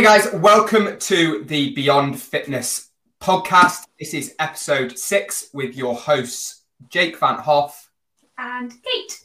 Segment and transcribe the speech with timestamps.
[0.00, 2.88] Hey guys, welcome to the Beyond Fitness
[3.20, 3.84] podcast.
[3.98, 7.90] This is episode six with your hosts, Jake Van Hoff
[8.38, 9.20] and Kate.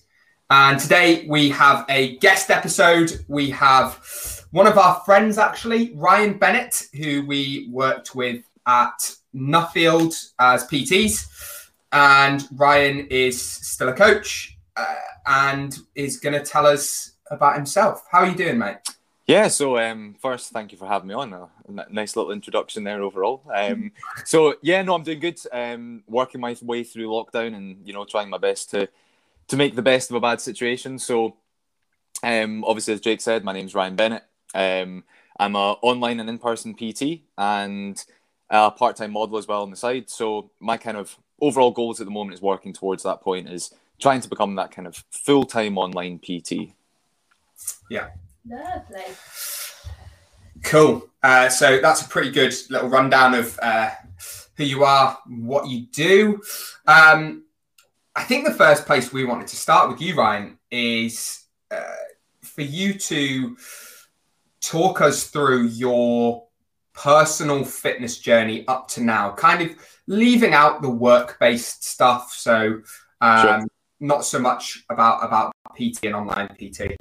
[0.50, 3.24] And today we have a guest episode.
[3.30, 4.06] We have
[4.52, 11.70] one of our friends, actually, Ryan Bennett, who we worked with at Nuffield as PTs.
[11.94, 14.94] And Ryan is still a coach uh,
[15.26, 18.04] and is going to tell us about himself.
[18.12, 18.80] How are you doing, mate?
[19.28, 21.34] Yeah, so um, first, thank you for having me on.
[21.34, 21.50] A
[21.90, 23.42] nice little introduction there overall.
[23.54, 23.92] Um,
[24.26, 25.40] so yeah, no, I'm doing good.
[25.52, 28.88] Um, working my way through lockdown and you know trying my best to
[29.48, 31.00] to make the best of a bad situation.
[31.00, 31.38] So
[32.22, 34.24] um, obviously, as Jake said, my name's Ryan Bennett.
[34.54, 35.04] Um,
[35.40, 38.04] I'm a online and in person PT and
[38.50, 40.08] a part time model as well on the side.
[40.10, 43.74] So my kind of overall goals at the moment is working towards that point is
[44.00, 46.74] trying to become that kind of full time online PT.
[47.90, 48.10] Yeah,
[48.48, 49.04] Lovely.
[50.64, 51.08] Cool.
[51.22, 53.92] Uh, so that's a pretty good little rundown of uh,
[54.58, 56.42] who you are, what you do.
[56.88, 57.44] Um,
[58.16, 61.82] I think the first place we wanted to start with you, Ryan, is uh,
[62.42, 63.58] for you to
[64.62, 66.46] talk us through your
[66.94, 69.76] personal fitness journey up to now, kind of
[70.08, 72.32] leaving out the work-based stuff.
[72.32, 72.82] So
[73.22, 73.66] um, sure.
[74.00, 76.96] not so much about about PT and online PT.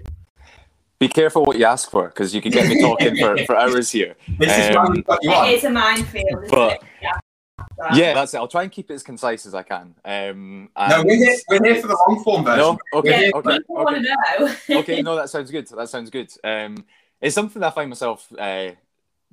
[1.05, 3.91] Be careful what you ask for because you can get me talking for, for hours
[3.91, 4.17] here.
[4.39, 5.49] This um, is why we you on.
[5.49, 6.47] It is a minefield.
[6.49, 7.19] But, yeah.
[7.93, 8.39] Yeah, that's it.
[8.39, 9.95] I'll try and keep it as concise as I can.
[10.03, 12.59] Um, no, we're here, we're here for the long form version.
[12.59, 14.57] No, okay, yeah, okay, okay.
[14.79, 15.69] okay, no, that sounds good.
[15.69, 16.33] That sounds good.
[16.43, 16.87] Um,
[17.21, 18.71] it's something that I find myself uh,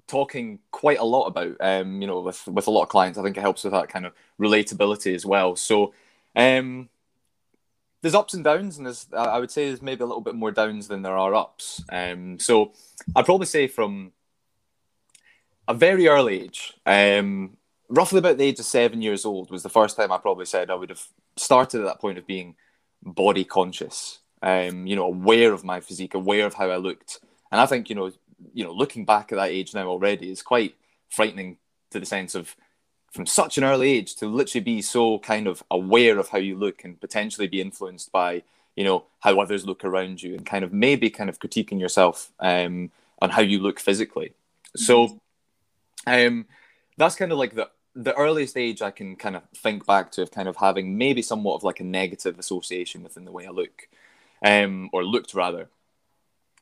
[0.07, 1.55] talking quite a lot about.
[1.61, 3.87] Um, you know, with with a lot of clients, I think it helps with that
[3.87, 5.55] kind of relatability as well.
[5.55, 5.93] So,
[6.35, 6.89] um,
[8.01, 10.51] there's ups and downs, and there's I would say there's maybe a little bit more
[10.51, 11.83] downs than there are ups.
[11.91, 12.73] Um, so
[13.15, 14.11] I'd probably say from
[15.67, 17.57] a very early age, um,
[17.89, 20.69] roughly about the age of seven years old, was the first time I probably said
[20.69, 21.05] I would have
[21.37, 22.55] started at that point of being
[23.03, 24.19] body conscious.
[24.41, 27.19] Um, you know, aware of my physique, aware of how I looked,
[27.51, 28.11] and I think you know,
[28.53, 30.75] you know, looking back at that age now already is quite
[31.09, 31.57] frightening
[31.91, 32.55] to the sense of
[33.11, 36.55] from such an early age to literally be so kind of aware of how you
[36.55, 38.43] look and potentially be influenced by
[38.75, 42.31] you know how others look around you and kind of maybe kind of critiquing yourself
[42.39, 42.89] um,
[43.21, 44.33] on how you look physically
[44.75, 45.19] so
[46.07, 46.45] um,
[46.97, 50.21] that's kind of like the the earliest age I can kind of think back to
[50.21, 53.49] of kind of having maybe somewhat of like a negative association within the way I
[53.49, 53.89] look,
[54.43, 55.69] um, or looked rather.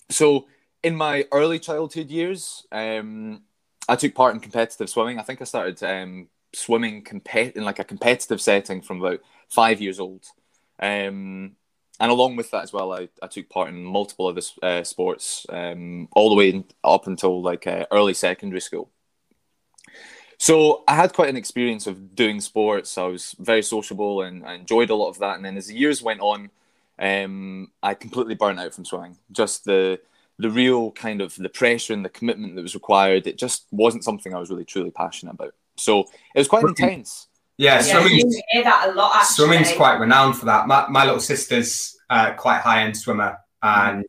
[0.09, 0.47] So
[0.81, 3.43] in my early childhood years, um,
[3.87, 5.19] I took part in competitive swimming.
[5.19, 9.81] I think I started um, swimming compet in like a competitive setting from about five
[9.81, 10.25] years old.
[10.79, 11.55] Um,
[11.99, 15.45] and along with that as well, I, I took part in multiple other uh, sports
[15.49, 18.89] um, all the way in, up until like uh, early secondary school.
[20.37, 22.97] So I had quite an experience of doing sports.
[22.97, 25.35] I was very sociable and I enjoyed a lot of that.
[25.35, 26.49] And then as the years went on,
[26.97, 29.17] um, I completely burnt out from swimming.
[29.31, 29.99] Just the
[30.37, 33.27] the real kind of the pressure and the commitment that was required.
[33.27, 35.53] It just wasn't something I was really truly passionate about.
[35.79, 36.01] So
[36.35, 37.27] it was quite intense.
[37.57, 39.11] Yeah, yeah swimming's, you hear that a lot.
[39.15, 39.33] Actually.
[39.33, 40.67] Swimming's quite renowned for that.
[40.67, 44.05] My, my little sister's uh, quite high end swimmer, and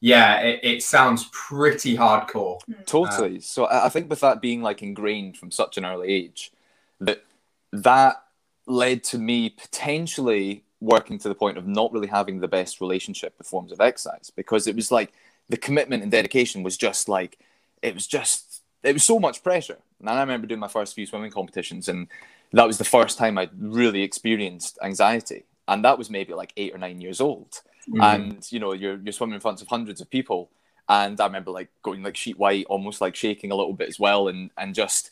[0.00, 2.60] yeah, it, it, sounds pretty hardcore.
[2.62, 2.82] Hmm.
[2.86, 3.36] Totally.
[3.38, 6.52] Uh, so I think with that being like ingrained from such an early age,
[7.00, 7.24] that
[7.72, 8.22] that
[8.66, 13.34] led to me potentially working to the point of not really having the best relationship
[13.36, 15.12] with forms of exercise because it was like
[15.48, 17.38] the commitment and dedication was just like
[17.82, 19.78] it was just it was so much pressure.
[20.00, 22.08] And I remember doing my first few swimming competitions, and
[22.52, 26.74] that was the first time I really experienced anxiety, and that was maybe like eight
[26.74, 27.60] or nine years old.
[27.88, 28.14] Mm.
[28.14, 30.50] And you know, you're you're swimming in front of hundreds of people,
[30.88, 33.98] and I remember like going like sheet white, almost like shaking a little bit as
[33.98, 35.10] well, and and just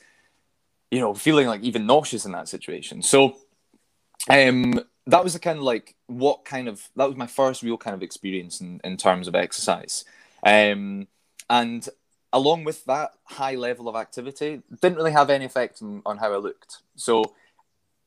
[0.91, 3.03] you know feeling like even nauseous in that situation.
[3.03, 3.37] So,
[4.31, 7.77] um, that was the kind of like what kind of that was my first real
[7.77, 10.05] kind of experience in in terms of exercise.
[10.45, 11.09] Um,
[11.49, 11.89] and
[12.37, 16.35] along with that high level of activity, didn't really have any effect on, on how
[16.35, 16.83] I looked.
[16.95, 17.35] So,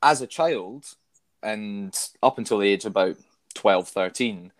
[0.02, 0.94] as a child,
[1.42, 1.92] and
[2.22, 3.16] up until the age of about
[3.54, 4.52] 12, 13,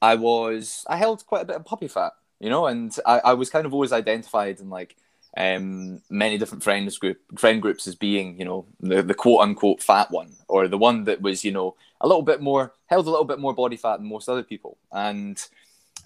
[0.00, 3.34] I was, I held quite a bit of puppy fat, you know, and I, I
[3.34, 4.94] was kind of always identified in like
[5.36, 9.82] um, many different friends group, friend groups as being, you know, the, the quote unquote
[9.82, 13.10] fat one, or the one that was, you know, a little bit more, held a
[13.10, 14.78] little bit more body fat than most other people.
[14.92, 15.44] And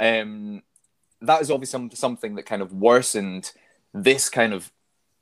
[0.00, 0.62] um,
[1.22, 3.52] that is obviously something that kind of worsened
[3.94, 4.70] this kind of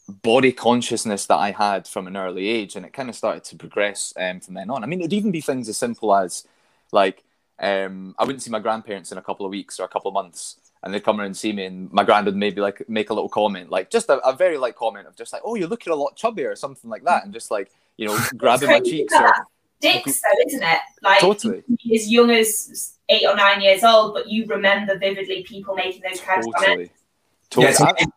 [0.09, 3.57] body consciousness that I had from an early age, and it kind of started to
[3.57, 4.83] progress um, from then on.
[4.83, 6.47] I mean, it'd even be things as simple as
[6.93, 7.23] like
[7.61, 10.15] um, I wouldn't see my grandparents in a couple of weeks or a couple of
[10.15, 13.15] months, and they'd come around and see me, and my granddad maybe like make a
[13.15, 15.93] little comment, like just a, a very light comment of just like, "Oh, you're looking
[15.93, 19.15] a lot chubbier" or something like that, and just like you know grabbing my cheeks
[19.15, 19.33] or
[19.83, 20.79] that Sticks though, isn't it?
[21.03, 21.63] Like Totally.
[21.95, 26.21] as young as eight or nine years old, but you remember vividly people making those
[26.21, 26.93] kinds of comments.
[27.51, 27.95] totally, Yeah, totally.
[27.99, 28.13] it's,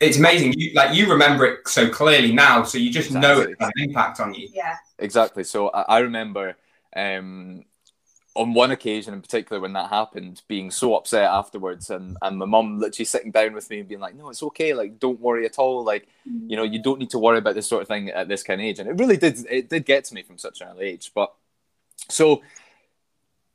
[0.00, 0.52] it's amazing.
[0.56, 3.52] You like you remember it so clearly now, so you just know Exactly.
[3.52, 4.48] it has an impact on you.
[4.52, 4.76] Yeah.
[4.98, 5.42] Exactly.
[5.44, 6.56] So I, I remember
[6.94, 7.64] um,
[8.36, 12.44] on one occasion in particular when that happened, being so upset afterwards, and, and my
[12.46, 14.74] mum literally sitting down with me and being like, "No, it's okay.
[14.74, 15.84] Like, don't worry at all.
[15.84, 16.48] Like, mm.
[16.48, 18.60] you know, you don't need to worry about this sort of thing at this kind
[18.60, 19.44] of age." And it really did.
[19.50, 21.12] It did get to me from such an early age.
[21.14, 21.34] But
[22.08, 22.42] so,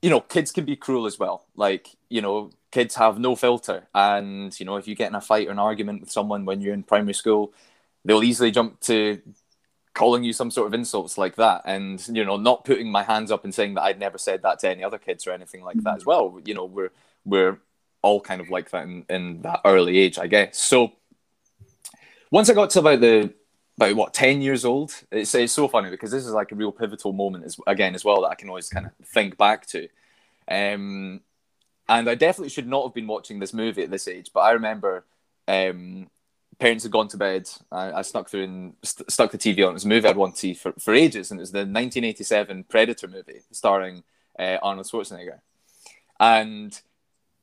[0.01, 1.45] you know, kids can be cruel as well.
[1.55, 5.21] Like, you know, kids have no filter, and you know, if you get in a
[5.21, 7.53] fight or an argument with someone when you're in primary school,
[8.03, 9.21] they'll easily jump to
[9.93, 13.31] calling you some sort of insults like that and you know not putting my hands
[13.31, 15.81] up and saying that I'd never said that to any other kids or anything like
[15.83, 16.39] that as well.
[16.45, 16.91] You know we're
[17.25, 17.59] we're
[18.01, 20.57] all kind of like that in, in that early age I guess.
[20.57, 20.93] So
[22.29, 23.33] once I got to about the
[23.77, 26.71] about what 10 years old it's, it's so funny because this is like a real
[26.71, 29.89] pivotal moment as, again as well that I can always kind of think back to.
[30.47, 31.21] Um
[31.89, 34.51] and I definitely should not have been watching this movie at this age but I
[34.51, 35.03] remember
[35.49, 36.09] um
[36.61, 37.49] parents had gone to bed.
[37.71, 39.71] I, I snuck through and st- stuck the TV on.
[39.71, 41.59] It was a movie I'd wanted to see for, for ages, and it was the
[41.59, 44.03] 1987 Predator movie starring
[44.37, 45.39] uh, Arnold Schwarzenegger.
[46.19, 46.79] And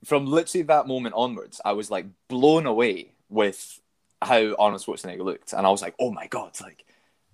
[0.04, 3.80] from literally that moment onwards, I was like blown away with
[4.22, 6.84] how Arnold Schwarzenegger looked, and I was like, "Oh my god!" Like,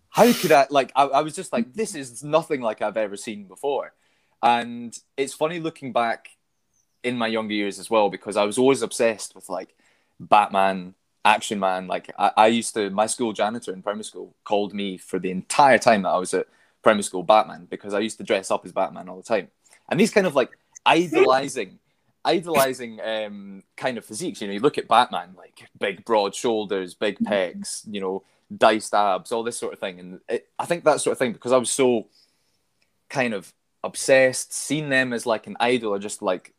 [0.09, 0.67] how could I?
[0.71, 3.93] Like, I, I was just like, "This is nothing like I've ever seen before."
[4.43, 6.31] And it's funny looking back
[7.03, 9.75] in my younger years as well because I was always obsessed with like
[10.19, 10.95] Batman
[11.25, 11.87] action man.
[11.87, 15.31] Like I, I used to, my school janitor in primary school called me for the
[15.31, 16.47] entire time that I was at
[16.83, 19.49] primary school Batman because I used to dress up as Batman all the time.
[19.89, 20.51] And these kind of like
[20.87, 21.79] idolizing,
[22.25, 24.41] idolizing um, kind of physiques.
[24.41, 28.23] You know, you look at Batman, like big broad shoulders, big pecs, you know,
[28.57, 30.01] diced abs, all this sort of thing.
[30.01, 32.07] And it, I think that sort of thing because I was so
[33.09, 36.55] kind of obsessed, seen them as like an idol, or just like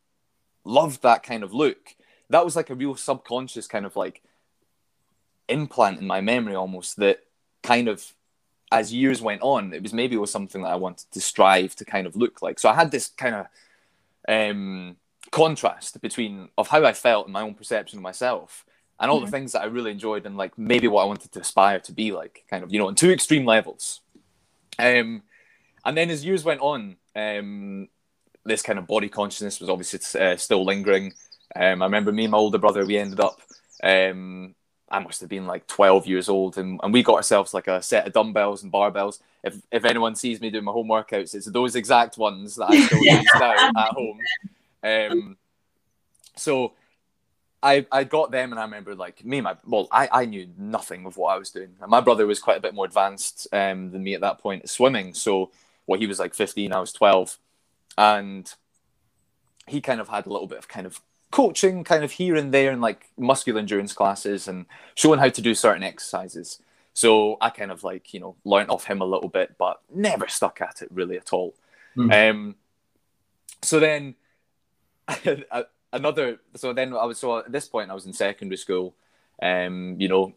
[0.64, 1.96] loved that kind of look.
[2.30, 4.22] That was like a real subconscious kind of like
[5.48, 7.20] implant in my memory almost that
[7.64, 8.14] kind of
[8.72, 11.76] as years went on it was maybe it was something that i wanted to strive
[11.76, 12.60] to kind of look like.
[12.60, 13.48] So i had this kind of
[14.28, 14.98] um
[15.32, 18.66] contrast between of how i felt and my own perception of myself
[19.00, 21.40] and all the things that i really enjoyed and like maybe what i wanted to
[21.40, 24.02] aspire to be like kind of you know on two extreme levels.
[24.80, 25.24] Um
[25.84, 27.88] and then as years went on um
[28.44, 31.14] this kind of body consciousness was obviously uh, still lingering.
[31.56, 33.42] Um i remember me and my older brother we ended up
[33.84, 34.56] um
[34.96, 37.82] I must have been like 12 years old, and, and we got ourselves like a
[37.82, 39.20] set of dumbbells and barbells.
[39.44, 42.80] If if anyone sees me doing my home workouts, it's those exact ones that I
[42.86, 44.20] still use now at home.
[44.82, 45.38] Um,
[46.38, 46.74] so
[47.62, 50.48] I I got them, and I remember like me, and my well, I, I knew
[50.58, 51.76] nothing of what I was doing.
[51.82, 54.64] And my brother was quite a bit more advanced um, than me at that point
[54.64, 55.14] at swimming.
[55.14, 55.52] So
[55.88, 57.38] well, he was like 15, I was 12,
[57.98, 58.52] and
[59.68, 61.02] he kind of had a little bit of kind of
[61.36, 64.66] coaching kind of here and there in like muscular endurance classes and
[64.96, 66.62] showing how to do certain exercises.
[66.94, 70.30] So I kind of like, you know, learnt off him a little bit, but never
[70.30, 71.54] stuck at it really at all.
[71.98, 72.32] Mm.
[72.32, 72.56] Um,
[73.62, 74.16] so then
[75.92, 78.96] another, so then I was, so at this point I was in secondary school,
[79.42, 80.34] um, you know,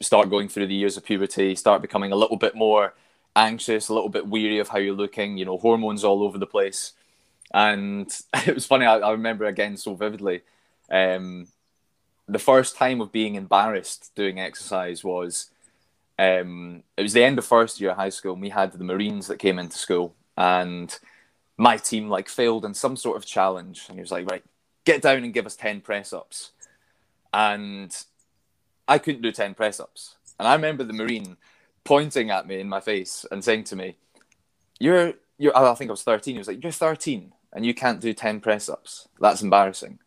[0.00, 2.94] start going through the years of puberty, start becoming a little bit more
[3.36, 6.46] anxious, a little bit weary of how you're looking, you know, hormones all over the
[6.46, 6.94] place.
[7.52, 8.08] And
[8.46, 10.42] it was funny, I, I remember again so vividly.
[10.90, 11.48] Um,
[12.28, 15.50] the first time of being embarrassed doing exercise was
[16.18, 18.34] um, it was the end of first year of high school.
[18.34, 20.96] And we had the Marines that came into school, and
[21.56, 23.86] my team like failed in some sort of challenge.
[23.88, 24.44] And he was like, "Right,
[24.84, 26.52] get down and give us ten press ups."
[27.32, 27.96] And
[28.86, 30.16] I couldn't do ten press ups.
[30.38, 31.36] And I remember the Marine
[31.84, 33.96] pointing at me in my face and saying to me,
[34.78, 36.34] "You're, you're." I think I was thirteen.
[36.34, 39.08] He was like, "You're 13 and you can't do ten press ups.
[39.20, 39.98] That's embarrassing."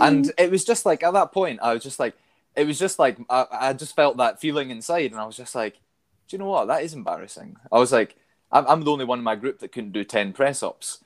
[0.00, 2.14] and it was just like at that point i was just like
[2.54, 5.54] it was just like I, I just felt that feeling inside and i was just
[5.54, 5.78] like
[6.28, 6.66] do you know what?
[6.68, 7.56] That is embarrassing.
[7.70, 8.16] I was like
[8.50, 11.02] i'm, I'm the only one in my group that couldn't do 10 press ups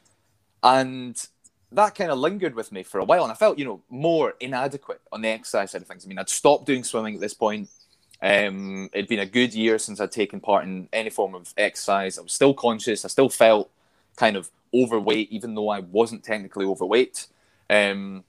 [0.63, 1.27] and
[1.73, 4.35] that kind of lingered with me for a while and i felt you know more
[4.41, 6.05] inadequate on the exercise side of things.
[6.05, 7.69] I mean i'd stopped doing swimming at this point.
[8.23, 12.19] Um, it'd been a good year since i'd taken part in any form of exercise.
[12.19, 13.05] I was still conscious.
[13.05, 13.71] I still felt
[14.17, 14.51] kind of
[14.83, 17.27] overweight even though i wasn't technically overweight
[17.69, 18.25] um,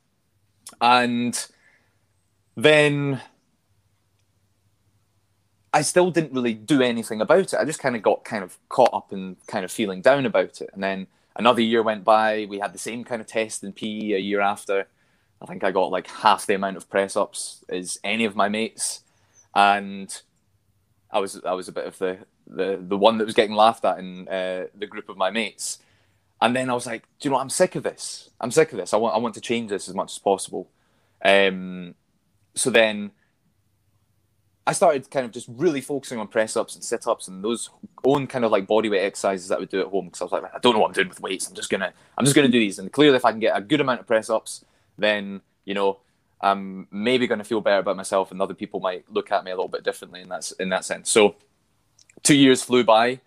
[0.81, 1.47] and
[2.55, 3.21] then
[5.73, 7.55] I still didn't really do anything about it.
[7.55, 10.61] I just kind of got kind of caught up in kind of feeling down about
[10.61, 10.69] it.
[10.73, 12.47] And then another year went by.
[12.49, 14.87] We had the same kind of test in PE a year after.
[15.39, 18.49] I think I got like half the amount of press ups as any of my
[18.49, 19.01] mates,
[19.53, 20.19] and
[21.11, 23.85] I was I was a bit of the the, the one that was getting laughed
[23.85, 25.77] at in uh, the group of my mates.
[26.41, 27.41] And then I was like, do you know what?
[27.41, 28.29] I'm sick of this.
[28.39, 28.93] I'm sick of this.
[28.93, 30.69] I want I want to change this as much as possible.
[31.23, 31.95] Um,
[32.53, 33.11] so then
[34.67, 37.69] I started kind of just really focusing on press ups and sit ups and those
[38.03, 40.25] own kind of like body weight exercises that I would do at home because I
[40.25, 41.47] was like, I don't know what I'm doing with weights.
[41.47, 42.77] I'm just gonna I'm just gonna do these.
[42.77, 44.63] And clearly, if I can get a good amount of press ups,
[44.97, 45.99] then you know
[46.41, 49.55] I'm maybe to feel better about myself, and other people might look at me a
[49.55, 51.09] little bit differently in that in that sense.
[51.09, 51.35] So
[52.23, 53.21] two years flew by.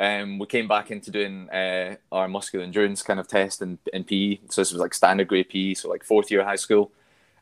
[0.00, 4.02] Um, we came back into doing uh, our muscular endurance kind of test in, in
[4.02, 4.40] PE.
[4.48, 6.90] So this was like standard grade PE, so like fourth year high school,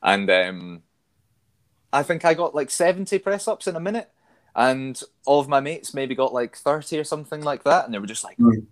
[0.03, 0.83] and um,
[1.93, 4.11] I think I got like 70 press ups in a minute.
[4.55, 7.85] And all of my mates maybe got like 30 or something like that.
[7.85, 8.67] And they were just like, mm.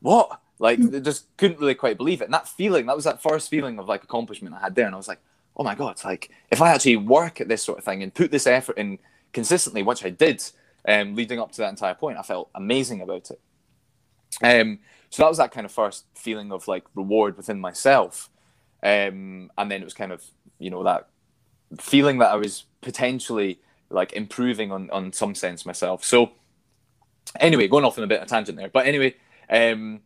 [0.00, 0.40] what?
[0.58, 2.24] Like, they just couldn't really quite believe it.
[2.24, 4.86] And that feeling, that was that first feeling of like accomplishment I had there.
[4.86, 5.20] And I was like,
[5.56, 8.30] oh my God, like, if I actually work at this sort of thing and put
[8.30, 8.98] this effort in
[9.32, 10.42] consistently, which I did
[10.86, 13.40] um, leading up to that entire point, I felt amazing about it.
[14.42, 14.78] Um,
[15.10, 18.30] so that was that kind of first feeling of like reward within myself.
[18.82, 20.24] Um, and then it was kind of,
[20.58, 21.08] you know, that
[21.78, 23.60] feeling that I was potentially
[23.90, 26.04] like improving on on some sense myself.
[26.04, 26.32] So
[27.38, 29.14] anyway, going off on a bit of a tangent there, but anyway,
[29.48, 30.00] um,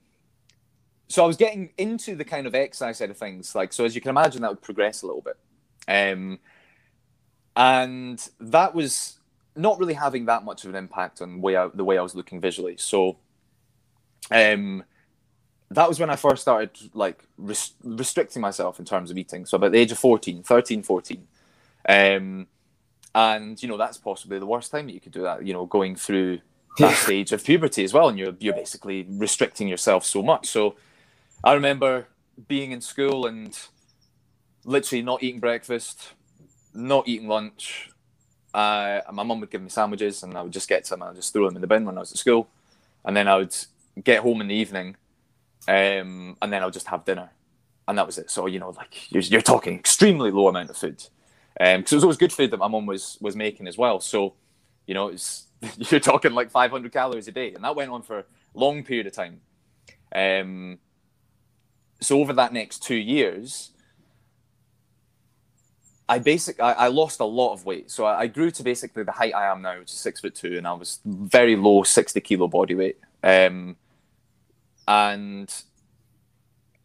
[1.08, 3.94] so I was getting into the kind of exercise side of things, like so as
[3.94, 5.36] you can imagine, that would progress a little bit,
[5.86, 6.38] um,
[7.56, 9.18] and that was
[9.56, 12.14] not really having that much of an impact on way I, the way I was
[12.14, 12.76] looking visually.
[12.76, 13.18] So,
[14.30, 14.84] um,
[15.70, 19.46] that was when I first started like res- restricting myself in terms of eating.
[19.46, 21.26] So about the age of 14, 13, 14.
[21.88, 22.46] Um,
[23.14, 25.46] and you know that's possibly the worst time that you could do that.
[25.46, 26.40] You know, going through
[26.78, 30.48] that stage of puberty as well, and you're you're basically restricting yourself so much.
[30.48, 30.76] So
[31.42, 32.08] I remember
[32.48, 33.56] being in school and
[34.64, 36.14] literally not eating breakfast,
[36.72, 37.90] not eating lunch.
[38.54, 41.16] Uh, my mum would give me sandwiches, and I would just get some and I'd
[41.16, 42.48] just throw them in the bin when I was at school,
[43.04, 43.54] and then I would
[44.02, 44.96] get home in the evening,
[45.68, 47.30] um, and then I would just have dinner,
[47.88, 48.30] and that was it.
[48.30, 51.02] So you know, like you're, you're talking extremely low amount of food
[51.58, 54.00] because um, it was always good food that my mum was was making as well.
[54.00, 54.34] So,
[54.86, 55.46] you know, it's
[55.90, 59.06] you're talking like 500 calories a day, and that went on for a long period
[59.06, 59.40] of time.
[60.14, 60.78] Um,
[62.00, 63.72] so over that next two years,
[66.08, 67.90] I basic I, I lost a lot of weight.
[67.90, 70.34] So I, I, grew to basically the height I am now, which is six foot
[70.34, 72.98] two, and I was very low, 60 kilo body weight.
[73.22, 73.76] Um,
[74.86, 75.52] and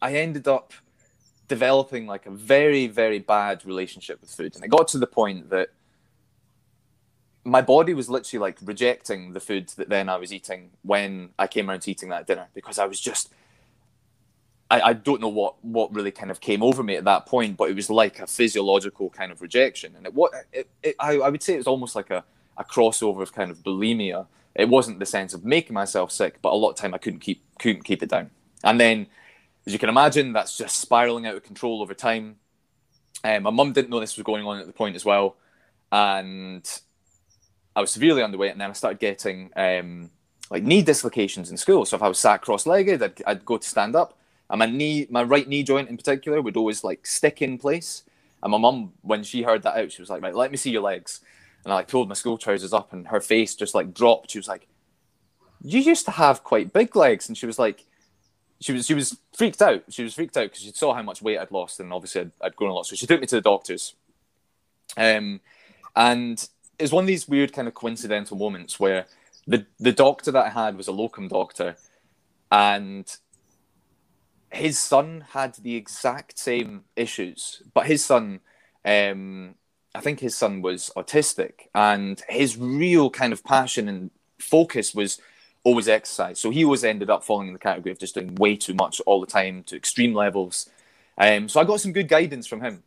[0.00, 0.72] I ended up
[1.48, 5.50] developing like a very very bad relationship with food and it got to the point
[5.50, 5.70] that
[7.44, 11.48] my body was literally like rejecting the food that then I was eating when I
[11.48, 13.30] came around to eating that dinner because I was just
[14.70, 17.56] I, I don't know what what really kind of came over me at that point,
[17.56, 21.16] but it was like a physiological kind of rejection, and it what it, it, I,
[21.16, 22.24] I would say it was almost like a,
[22.56, 24.26] a crossover of kind of bulimia.
[24.54, 27.20] It wasn't the sense of making myself sick, but a lot of time I couldn't
[27.20, 28.30] keep couldn't keep it down,
[28.62, 29.06] and then
[29.66, 32.36] as you can imagine, that's just spiraling out of control over time.
[33.22, 35.36] Um, my mum didn't know this was going on at the point as well,
[35.92, 36.66] and
[37.76, 38.52] I was severely underweight.
[38.52, 40.10] And then I started getting um,
[40.50, 41.84] like knee dislocations in school.
[41.84, 44.16] So if I was sat cross-legged, I'd, I'd go to stand up,
[44.50, 48.02] and my knee, my right knee joint in particular, would always like stick in place.
[48.42, 50.70] And my mum, when she heard that out, she was like, "Right, let me see
[50.70, 51.20] your legs."
[51.64, 54.30] And I like pulled my school trousers up, and her face just like dropped.
[54.30, 54.66] She was like,
[55.62, 57.86] "You used to have quite big legs," and she was like,
[58.60, 59.84] she was she was freaked out.
[59.88, 62.32] She was freaked out because she saw how much weight I'd lost, and obviously I'd,
[62.42, 62.86] I'd, grown a lot.
[62.86, 63.94] So she took me to the doctors.
[64.96, 65.40] Um,
[65.96, 66.46] and
[66.78, 69.06] it's one of these weird kind of coincidental moments where
[69.46, 71.76] the the doctor that I had was a locum doctor,
[72.52, 73.06] and
[74.50, 78.40] his son had the exact same issues, but his son,
[78.84, 79.54] um,
[79.94, 85.20] I think his son was autistic, and his real kind of passion and focus was
[85.62, 86.40] always exercise.
[86.40, 89.00] So he always ended up falling in the category of just doing way too much
[89.06, 90.68] all the time to extreme levels.
[91.18, 92.82] Um, so I got some good guidance from him.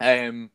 [0.00, 0.50] Um,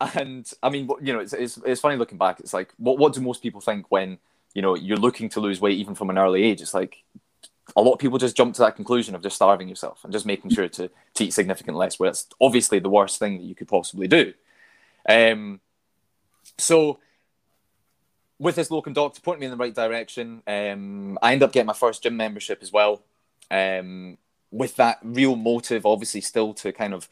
[0.00, 2.40] and I mean, you know, it's, it's, it's funny looking back.
[2.40, 4.18] It's like, what, what do most people think when,
[4.52, 6.60] you know, you're looking to lose weight even from an early age?
[6.60, 7.02] It's like
[7.74, 10.26] a lot of people just jump to that conclusion of just starving yourself and just
[10.26, 13.54] making sure to, to eat significant less, where it's obviously the worst thing that you
[13.54, 14.32] could possibly do.
[15.08, 15.60] Um,
[16.58, 17.00] so
[18.38, 21.66] with this locum doctor pointing me in the right direction, um, I end up getting
[21.66, 23.02] my first gym membership as well.
[23.50, 24.18] Um,
[24.50, 27.08] with that real motive, obviously, still to kind of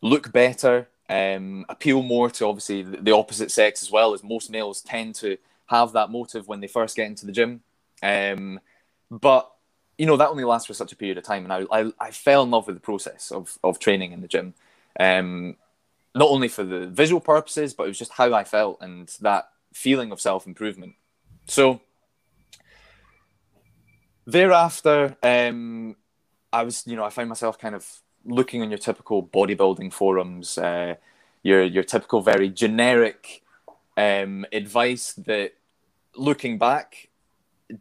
[0.00, 4.82] look better, um, appeal more to obviously the opposite sex as well, as most males
[4.82, 7.62] tend to have that motive when they first get into the gym.
[8.02, 8.60] Um,
[9.10, 9.50] but
[9.98, 12.10] you know that only lasts for such a period of time, and I I, I
[12.10, 14.54] fell in love with the process of of training in the gym.
[14.98, 15.56] Um,
[16.14, 19.48] not only for the visual purposes, but it was just how I felt and that
[19.72, 20.94] feeling of self improvement.
[21.46, 21.80] So
[24.26, 25.96] thereafter, um,
[26.52, 27.86] I was, you know, I find myself kind of
[28.24, 30.96] looking on your typical bodybuilding forums, uh,
[31.42, 33.42] your your typical very generic
[33.96, 35.52] um, advice that,
[36.14, 37.08] looking back,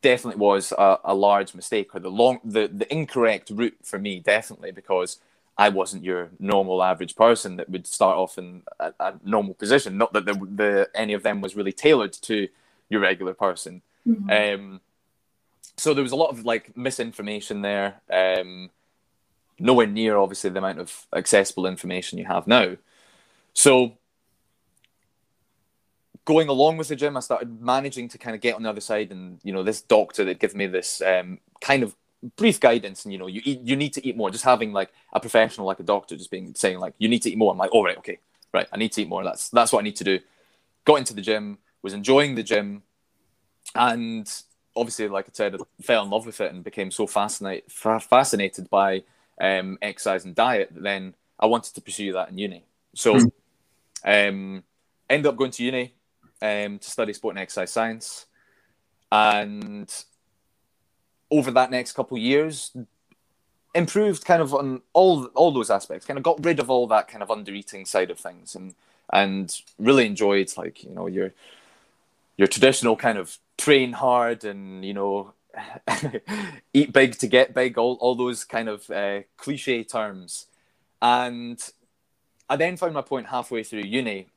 [0.01, 4.19] definitely was a, a, large mistake or the long the, the incorrect route for me
[4.19, 5.17] definitely because
[5.57, 9.97] I wasn't your normal average person that would start off in a, a normal position.
[9.97, 12.47] Not that the, the any of them was really tailored to
[12.89, 13.81] your regular person.
[14.07, 14.29] Mm-hmm.
[14.29, 14.81] Um,
[15.77, 18.01] so there was a lot of like misinformation there.
[18.09, 18.69] Um,
[19.59, 22.77] nowhere near obviously the amount of accessible information you have now.
[23.53, 23.97] So
[26.31, 28.79] going along with the gym, I started managing to kind of get on the other
[28.79, 31.93] side, and you know, this doctor that gave me this um, kind of
[32.37, 34.31] brief guidance, and you know, you eat, you need to eat more.
[34.31, 37.29] Just having like a professional, like a doctor, just being saying like, you need to
[37.29, 37.51] eat more.
[37.51, 38.19] I'm like, all oh, right, okay,
[38.53, 39.25] right, I need to eat more.
[39.25, 40.19] That's that's what I need to do.
[40.85, 42.83] Got into the gym, was enjoying the gym,
[43.75, 44.31] and
[44.73, 48.69] obviously, like I said, I fell in love with it and became so fascinated fascinated
[48.69, 49.03] by
[49.41, 52.63] um, exercise and diet that then I wanted to pursue that in uni.
[52.95, 53.31] So, mm.
[54.05, 54.63] um,
[55.09, 55.93] ended up going to uni
[56.41, 58.25] um, to study sport and exercise science,
[59.11, 59.93] and
[61.29, 62.75] over that next couple of years,
[63.73, 66.05] improved kind of on all all those aspects.
[66.05, 68.75] Kind of got rid of all that kind of under eating side of things, and
[69.11, 71.33] and really enjoyed like you know your
[72.37, 75.33] your traditional kind of train hard and you know
[76.73, 80.47] eat big to get big all, all those kind of uh, cliche terms
[81.01, 81.71] and
[82.49, 84.27] i then found my point halfway through uni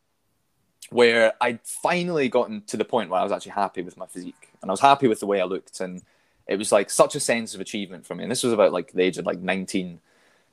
[0.90, 4.50] where i'd finally gotten to the point where i was actually happy with my physique
[4.60, 6.02] and i was happy with the way i looked and
[6.46, 8.92] it was like such a sense of achievement for me and this was about like
[8.92, 10.00] the age of like 19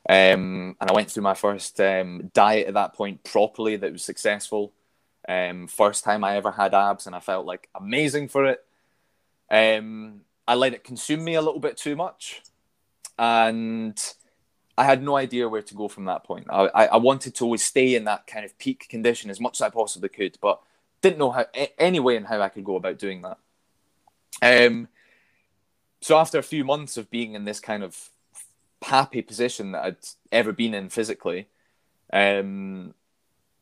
[0.09, 4.03] um, and i went through my first um, diet at that point properly that was
[4.03, 4.71] successful
[5.27, 8.65] um, first time I ever had abs, and I felt like amazing for it.
[9.49, 12.41] Um, I let it consume me a little bit too much,
[13.17, 14.01] and
[14.77, 16.47] I had no idea where to go from that point.
[16.49, 19.61] I, I wanted to always stay in that kind of peak condition as much as
[19.61, 20.61] I possibly could, but
[21.01, 21.45] didn't know how
[21.77, 23.37] any way and how I could go about doing that.
[24.41, 24.87] Um,
[26.01, 28.09] so after a few months of being in this kind of
[28.81, 29.97] happy position that I'd
[30.31, 31.47] ever been in physically,
[32.11, 32.93] um,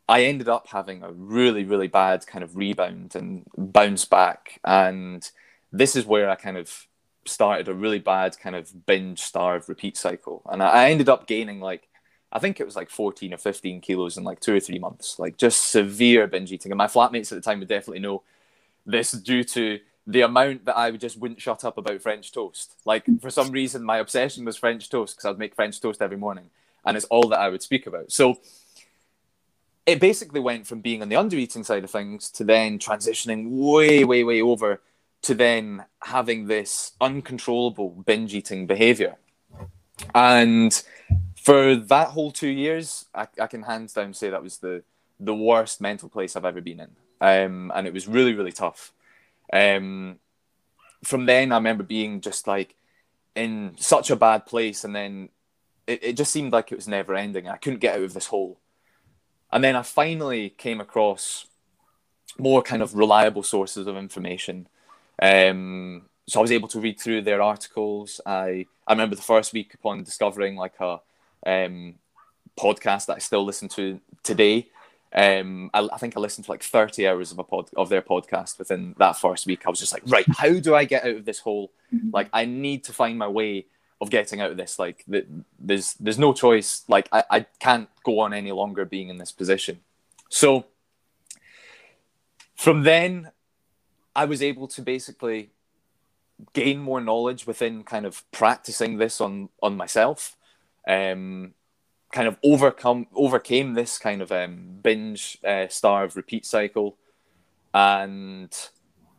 [0.08, 4.60] I ended up having a really, really bad kind of rebound and bounce back.
[4.64, 5.30] And
[5.72, 6.88] this is where I kind of
[7.32, 10.42] started a really bad kind of binge starve repeat cycle.
[10.50, 11.88] And I ended up gaining like,
[12.32, 15.18] I think it was like 14 or 15 kilos in like two or three months,
[15.20, 16.72] like just severe binge eating.
[16.72, 18.24] And my flatmates at the time would definitely know
[18.86, 22.76] this due to the amount that I just wouldn't shut up about French toast.
[22.84, 26.18] Like for some reason, my obsession was French toast because I'd make French toast every
[26.18, 26.50] morning,
[26.84, 28.12] and it's all that I would speak about.
[28.12, 28.40] So
[29.86, 33.50] it basically went from being on the under eating side of things to then transitioning
[33.50, 34.82] way, way, way over
[35.22, 39.18] to then having this uncontrollable binge eating behavior.
[40.16, 40.82] And
[41.36, 44.84] for that whole two years, I, I, can hands down say that was the
[45.20, 46.96] the worst mental place I've ever been in.
[47.20, 48.94] Um, and it was really, really tough.
[49.52, 50.20] Um,
[51.04, 52.76] from then, I remember being just like
[53.36, 55.30] in such a bad place, and then
[55.88, 57.50] it, it just seemed like it was never ending.
[57.50, 58.60] I couldn't get out of this hole.
[59.52, 61.48] And then I finally came across
[62.38, 64.68] more kind of reliable sources of information.
[65.22, 68.22] Um, so I was able to read through their articles.
[68.26, 71.00] I I remember the first week upon discovering like a
[71.46, 71.96] um,
[72.58, 74.68] podcast that I still listen to today.
[75.12, 78.04] Um, I, I, think I listened to like 30 hours of a pod of their
[78.04, 79.64] podcast within that first week.
[79.66, 81.72] I was just like, right, how do I get out of this hole?
[81.92, 82.12] Mm-hmm.
[82.14, 83.66] Like, I need to find my way
[84.02, 84.80] of getting out of this.
[84.80, 85.26] Like the,
[85.60, 86.84] there's there's no choice.
[86.88, 89.80] Like I, I can't go on any longer being in this position.
[90.30, 90.66] So
[92.56, 93.32] from then,
[94.20, 95.52] I was able to basically
[96.52, 100.36] gain more knowledge within kind of practicing this on on myself.
[100.86, 101.54] Um,
[102.12, 106.98] kind of overcome overcame this kind of um, binge uh, starve repeat cycle,
[107.74, 108.54] and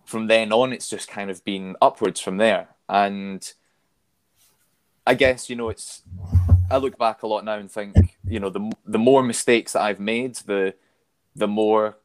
[0.05, 2.69] from then on, it's just kind of been upwards from there.
[2.87, 3.51] And
[5.07, 6.03] I guess you know it's.
[6.71, 9.81] I look back a lot now and think you know the the more mistakes that
[9.81, 10.75] I've made, the
[11.35, 11.97] the more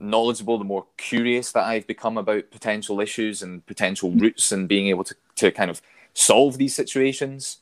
[0.00, 4.88] knowledgeable, the more curious that I've become about potential issues and potential routes and being
[4.88, 5.82] able to to kind of
[6.14, 7.58] solve these situations.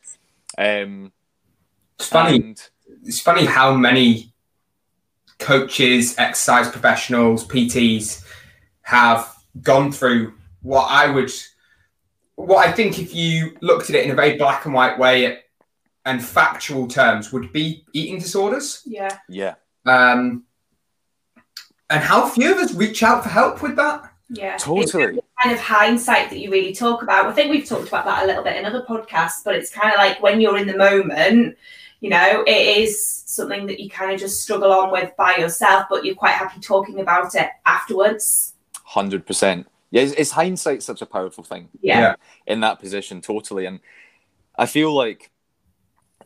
[0.58, 1.12] Um,
[1.98, 2.36] it's funny.
[2.36, 2.68] And,
[3.04, 4.32] it's funny how many
[5.38, 8.24] coaches, exercise professionals, PTs
[8.82, 11.30] have gone through what I would
[12.36, 15.38] what I think if you looked at it in a very black and white way
[16.04, 18.82] and factual terms would be eating disorders.
[18.86, 19.18] Yeah.
[19.28, 19.54] Yeah.
[19.84, 20.44] Um,
[21.90, 24.12] and how few of us reach out for help with that?
[24.28, 24.56] Yeah.
[24.56, 25.18] Totally.
[25.18, 27.26] It's kind of hindsight that you really talk about.
[27.26, 29.92] I think we've talked about that a little bit in other podcasts, but it's kind
[29.92, 31.56] of like when you're in the moment,
[32.00, 35.86] you know, it is something that you kind of just struggle on with by yourself,
[35.88, 38.54] but you're quite happy talking about it afterwards.
[38.82, 39.68] Hundred percent.
[39.92, 41.68] Yeah, it's, it's hindsight such a powerful thing.
[41.80, 42.00] Yeah.
[42.00, 42.14] Yeah.
[42.46, 43.80] in that position totally and
[44.58, 45.30] i feel like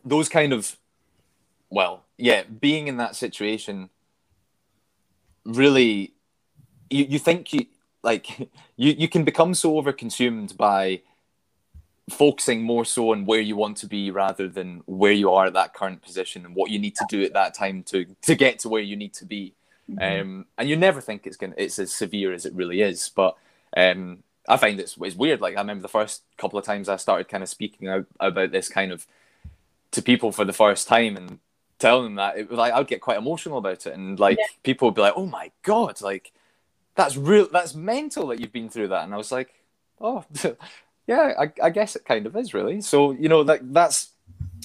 [0.03, 0.77] those kind of
[1.69, 3.89] well yeah being in that situation
[5.45, 6.13] really
[6.89, 7.65] you, you think you
[8.03, 8.39] like
[8.75, 11.01] you, you can become so overconsumed by
[12.09, 15.53] focusing more so on where you want to be rather than where you are at
[15.53, 18.59] that current position and what you need to do at that time to to get
[18.59, 19.53] to where you need to be
[19.99, 23.37] um, and you never think it's gonna it's as severe as it really is but
[23.77, 25.41] um, I find it's, it's weird.
[25.41, 28.51] Like I remember the first couple of times I started kind of speaking out about
[28.51, 29.05] this kind of
[29.91, 31.39] to people for the first time and
[31.81, 34.45] telling them that it was like I'd get quite emotional about it, and like Yeah.
[34.63, 36.31] people would be like, "Oh my god, like
[36.95, 39.49] that's real, that's mental that you've been through that," and I was like,
[39.99, 40.23] "Oh,
[41.07, 44.11] yeah, I, I guess it kind of is really." So you know, like that's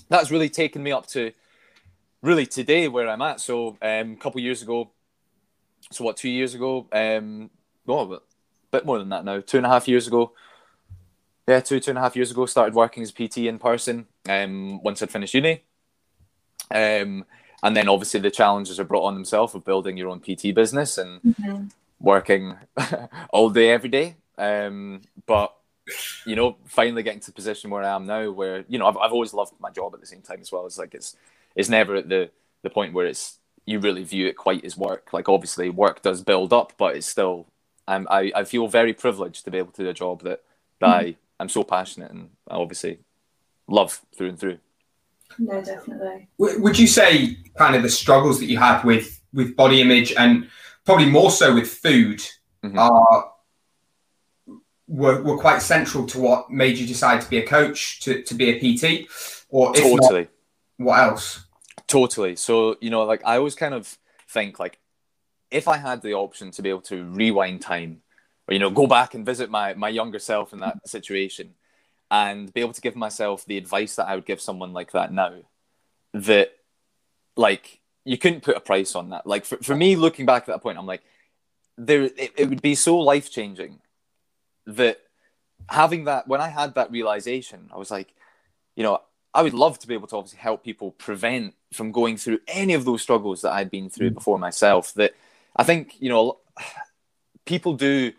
[0.09, 1.33] that's really taken me up to
[2.23, 3.41] really today where I'm at.
[3.41, 4.91] So um, a couple years ago,
[5.91, 7.51] so what, two years ago, um,
[7.87, 8.21] well, a
[8.71, 10.33] bit more than that now, two and a half years ago.
[11.49, 14.83] Yeah, two, two and a half years ago, started working as PT in person um,
[14.83, 15.63] once I'd finished uni.
[16.71, 17.25] Um,
[17.63, 20.99] and then obviously the challenges are brought on themselves of building your own PT business
[20.99, 21.21] and
[22.01, 22.55] working
[23.31, 24.17] all day, every day.
[24.39, 25.55] Um, but,
[26.27, 28.97] you know, finally getting to the position where I am now where, you know, I've,
[28.97, 30.67] I've always loved my job at the same time as well.
[30.67, 31.17] It's like it's,
[31.55, 32.31] it's never at the,
[32.63, 35.13] the point where it's, you really view it quite as work.
[35.13, 37.47] Like obviously work does build up, but it's still,
[37.89, 40.43] I'm, I, I feel very privileged to be able to do a job that,
[40.81, 42.99] that I, I'm so passionate and I obviously
[43.67, 44.59] love through and through.
[45.39, 46.29] No, definitely.
[46.39, 50.13] W- Would you say kind of the struggles that you had with with body image
[50.15, 50.49] and
[50.85, 52.23] probably more so with food
[52.65, 52.79] Mhm.
[52.79, 53.33] are
[54.89, 58.35] were, were quite central to what made you decide to be a coach, to, to
[58.35, 59.09] be a PT,
[59.49, 60.29] or if not, Totally.
[60.77, 61.45] what else?
[61.89, 62.37] Totally.
[62.37, 64.79] So, you know, like I always kind of think like
[65.51, 68.03] if I had the option to be able to rewind time
[68.49, 71.55] or, you know, go back and visit my, my younger self in that situation
[72.11, 75.13] and be able to give myself the advice that I would give someone like that
[75.13, 75.33] now,
[76.15, 76.53] that
[77.37, 79.27] like you couldn't put a price on that.
[79.27, 81.03] Like for, for me, looking back at that point, I'm like,
[81.77, 83.81] there, it, it would be so life changing
[84.67, 85.01] that
[85.69, 88.15] having that, when I had that realization, I was like,
[88.77, 89.01] you know,
[89.35, 92.75] I would love to be able to obviously help people prevent from going through any
[92.75, 94.15] of those struggles that I'd been through mm.
[94.15, 94.95] before myself.
[94.95, 95.15] That
[95.55, 96.39] I think, you know,
[97.45, 98.13] people do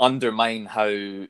[0.00, 1.26] undermine how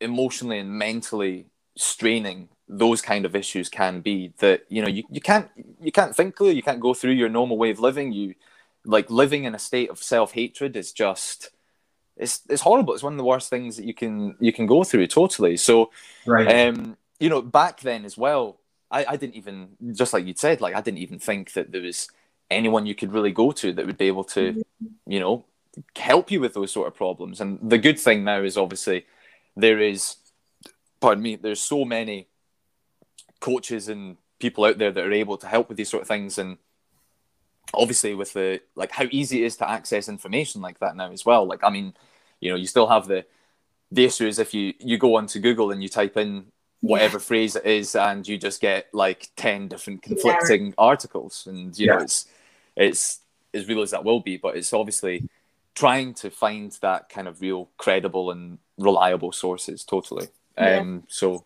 [0.00, 5.20] emotionally and mentally straining those kind of issues can be that you know you, you
[5.20, 5.48] can't
[5.80, 8.12] you can't think clearly you can't go through your normal way of living.
[8.12, 8.34] You
[8.84, 11.50] like living in a state of self-hatred is just
[12.16, 12.94] it's it's horrible.
[12.94, 15.56] It's one of the worst things that you can you can go through totally.
[15.56, 15.90] So
[16.26, 16.68] Right.
[16.68, 20.60] um, you know, back then as well, I, I didn't even just like you'd said,
[20.60, 22.08] like I didn't even think that there was
[22.50, 24.64] anyone you could really go to that would be able to,
[25.06, 25.44] you know,
[25.96, 27.40] help you with those sort of problems.
[27.40, 29.06] And the good thing now is obviously
[29.60, 30.16] there is,
[31.00, 32.28] pardon me, there's so many
[33.40, 36.38] coaches and people out there that are able to help with these sort of things.
[36.38, 36.58] And
[37.74, 41.26] obviously with the like how easy it is to access information like that now as
[41.26, 41.46] well.
[41.46, 41.94] Like i mean
[42.40, 43.26] you know you still have the
[43.92, 46.46] the issue is if you you go onto google and you type in
[46.80, 51.46] whatever phrase it is and you just get like 10 different conflicting articles.
[51.46, 52.26] And you know it's
[52.76, 53.20] it's
[53.52, 54.36] as real as that will be.
[54.36, 55.28] But it's obviously
[55.74, 60.78] trying to find that kind of real credible and reliable sources totally Yeah.
[60.80, 61.44] um so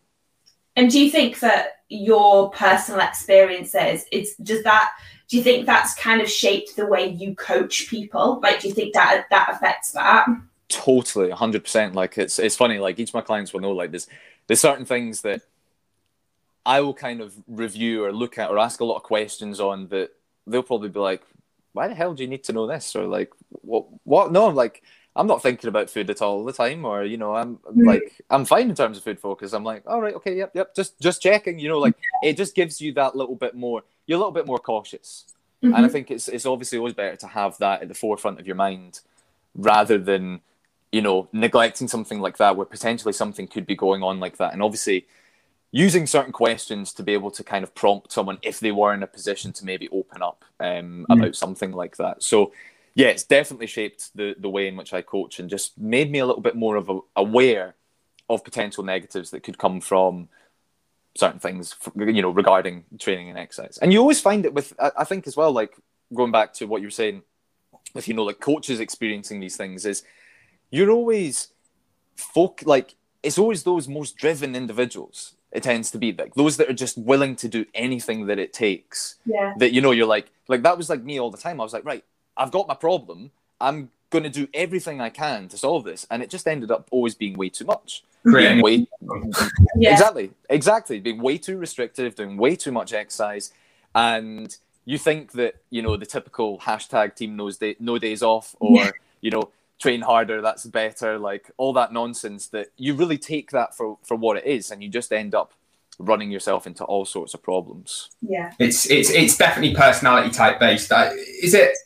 [0.77, 4.91] And do you think that your personal experiences, it's does that
[5.29, 8.41] do you think that's kind of shaped the way you coach people?
[8.43, 10.27] Like do you think that that affects that?
[10.69, 14.07] totally 100% like it's it's funny like each of my clients will know like there's
[14.47, 15.43] there's certain things that
[16.65, 19.89] i will kind of review or look at or ask a lot of questions on
[19.89, 20.11] that
[20.47, 21.23] they'll probably be like
[21.75, 24.83] why the hell do you need to know this or like what what no like
[25.17, 27.87] i'm not thinking about food at all the time or you know i'm Mm.
[27.87, 30.75] like i'm fine in terms of food focus i'm like all right okay yep yep
[30.75, 34.17] just just checking you know like it just gives you that little bit more you're
[34.17, 35.27] a little bit more cautious
[35.65, 35.93] and I Mhm.
[35.93, 39.01] think it's it's obviously always better to have that at the forefront of your mind
[39.55, 40.41] rather than
[40.91, 44.53] you know neglecting something like that where potentially something could be going on like that
[44.55, 45.07] and obviously
[45.71, 49.03] using certain questions to be able to kind of prompt someone if they were in
[49.03, 51.15] a position to maybe open up um, Mm.
[51.19, 52.53] about something like that so
[52.95, 56.19] yeah it's definitely shaped the the way in which I coach and just made me
[56.19, 57.75] a little bit more of a, aware
[58.29, 60.29] of potential negatives that could come from
[61.15, 63.79] certain things, you know, regarding training and exercise.
[63.79, 65.77] And you always find it with, I think as well, like
[66.15, 67.23] going back to what you were saying,
[67.95, 70.03] with you know, like coaches experiencing these things, is
[70.71, 71.49] you're always
[72.17, 76.69] folk like it's always those most driven individuals it tends to be like those that
[76.69, 80.31] are just willing to do anything that it takes yeah that you know you're like
[80.47, 82.05] like that was like me all the time i was like right
[82.37, 83.31] i've got my problem.
[83.61, 86.07] I'm going to do everything i can to solve this.
[86.11, 88.05] And it just ended up always being way too much.
[88.25, 88.87] Being way,
[89.77, 89.93] yeah.
[89.93, 90.31] exactly.
[90.51, 91.01] Exactly.
[91.01, 93.53] Being way too restrictive doing way too much exercise.
[93.95, 98.55] And you think that you know the typical hashtag team knows day, no days off
[98.61, 98.91] or Yeah.
[99.21, 103.77] you know train harder that's better like all that nonsense that you really take that
[103.77, 105.53] for for what it is and you just end up
[105.99, 108.11] running yourself into all sorts of problems.
[108.21, 108.53] Yeah.
[108.59, 110.93] It's it's it's definitely personality type based.
[111.43, 111.77] Is it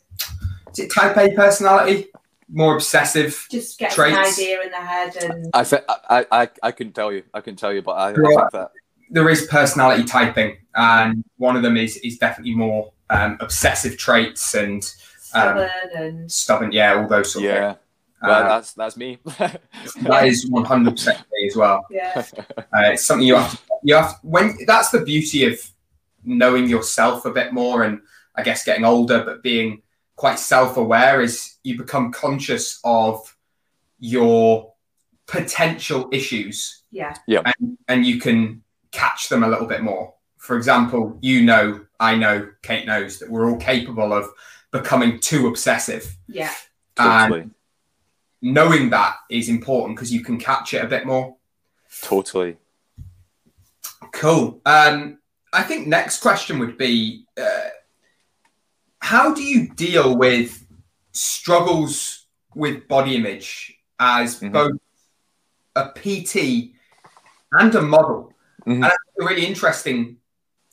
[0.79, 2.07] is it type A personality?
[2.49, 3.47] More obsessive.
[3.51, 7.13] just get an idea in the head and i think I, I i couldn't tell
[7.13, 8.37] you i couldn't tell you but i, I Right.
[8.37, 8.71] think that
[9.11, 14.55] There is personality typing, and one of them is is definitely more um, obsessive traits
[14.55, 14.83] and
[15.35, 16.73] um, stubborn and stubborn.
[16.73, 17.75] Yeah, all those sort of yeah
[18.23, 19.19] well, Uh, that's that's me
[20.11, 21.85] that is one hundred percent me as well.
[21.91, 22.25] yeah
[22.59, 25.55] Uh, it's something you have to, you have when that's the beauty of
[26.25, 28.01] knowing yourself a bit more and
[28.39, 29.83] I guess getting older but being
[30.17, 33.37] quite self-aware is you become conscious of
[33.99, 34.73] your
[35.27, 38.63] potential issues yeah and, and you can
[38.97, 40.15] catch them a little bit more.
[40.39, 44.27] For example, you know, I know, Kate knows that we're all capable of
[44.71, 46.17] becoming too obsessive.
[46.29, 46.53] yeah
[46.99, 47.51] And totally
[48.43, 51.37] knowing that is important because you can catch it a bit more.
[52.03, 52.57] totally
[54.13, 54.61] Cool.
[54.65, 55.19] Um,
[55.53, 57.69] I think next question would be uh,
[59.07, 60.67] how do you deal with
[61.13, 64.53] struggles with body image as Mhm.
[64.53, 64.79] both
[65.77, 66.75] a PT
[67.53, 68.33] and a model?
[68.67, 68.83] Mhm.
[68.85, 70.17] And a really interesting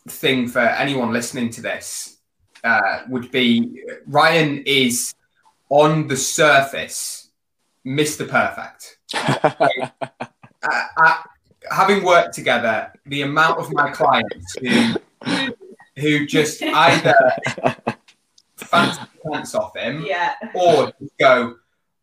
[0.07, 2.17] thing for anyone listening to this
[2.63, 5.13] uh, would be Ryan is
[5.69, 7.29] on the surface
[7.85, 8.27] Mr.
[8.27, 9.89] Perfect uh,
[11.05, 11.17] uh,
[11.69, 14.95] having worked together, the amount of my clients who
[16.01, 17.15] who just either
[18.73, 21.55] fancy pants off him yeah or go,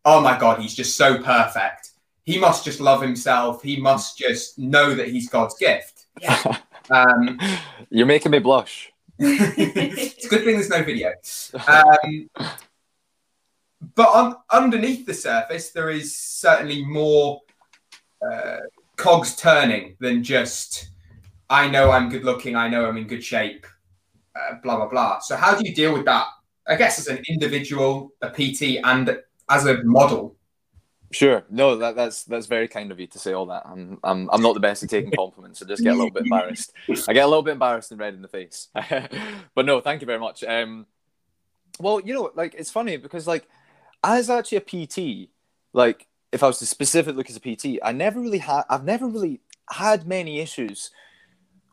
[0.05, 1.91] "Oh my god, he's just so perfect.
[2.23, 3.61] He must just love himself.
[3.61, 6.57] He must just know that he's God's gift." yeah
[6.89, 7.39] Um,
[7.89, 11.11] you're making me blush it's a good thing there's no video.
[11.67, 12.29] Um,
[13.95, 17.41] but on, underneath the surface, there is certainly more
[18.21, 18.57] uh,
[18.95, 20.89] cogs turning than just,
[21.49, 23.65] I know I'm good looking, I know I'm in good shape,
[24.35, 25.19] uh, blah, blah, blah.
[25.19, 26.27] So, how do you deal with that?
[26.67, 29.19] I guess as an individual, a PT, and
[29.49, 30.35] as a model.
[31.11, 31.43] Sure.
[31.49, 33.63] No, that, that's that's very kind of you to say all that.
[33.65, 36.23] I'm I'm I'm not the best at taking compliments, so just get a little bit
[36.23, 36.73] embarrassed.
[37.07, 38.69] I get a little bit embarrassed and red in the face.
[39.55, 40.43] but no, thank you very much.
[40.43, 40.85] Um,
[41.79, 43.47] well, you know, like it's funny because like
[44.03, 45.29] as actually a PT,
[45.73, 48.85] like if I was to specifically look as a PT, I never really had I've
[48.85, 50.91] never really had many issues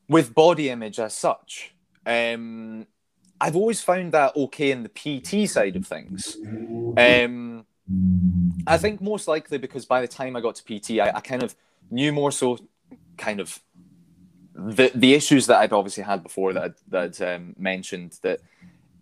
[0.08, 1.74] with body image as such.
[2.06, 2.86] Um,
[3.40, 6.36] I've always found that okay in the PT side of things.
[6.96, 7.66] Um,
[8.66, 11.42] I think most likely because by the time I got to PT, I, I kind
[11.42, 11.54] of
[11.90, 12.58] knew more so,
[13.16, 13.60] kind of
[14.54, 18.40] the the issues that I'd obviously had before that I'd, that um, mentioned that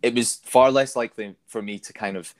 [0.02, 2.34] it was far less likely for me to kind of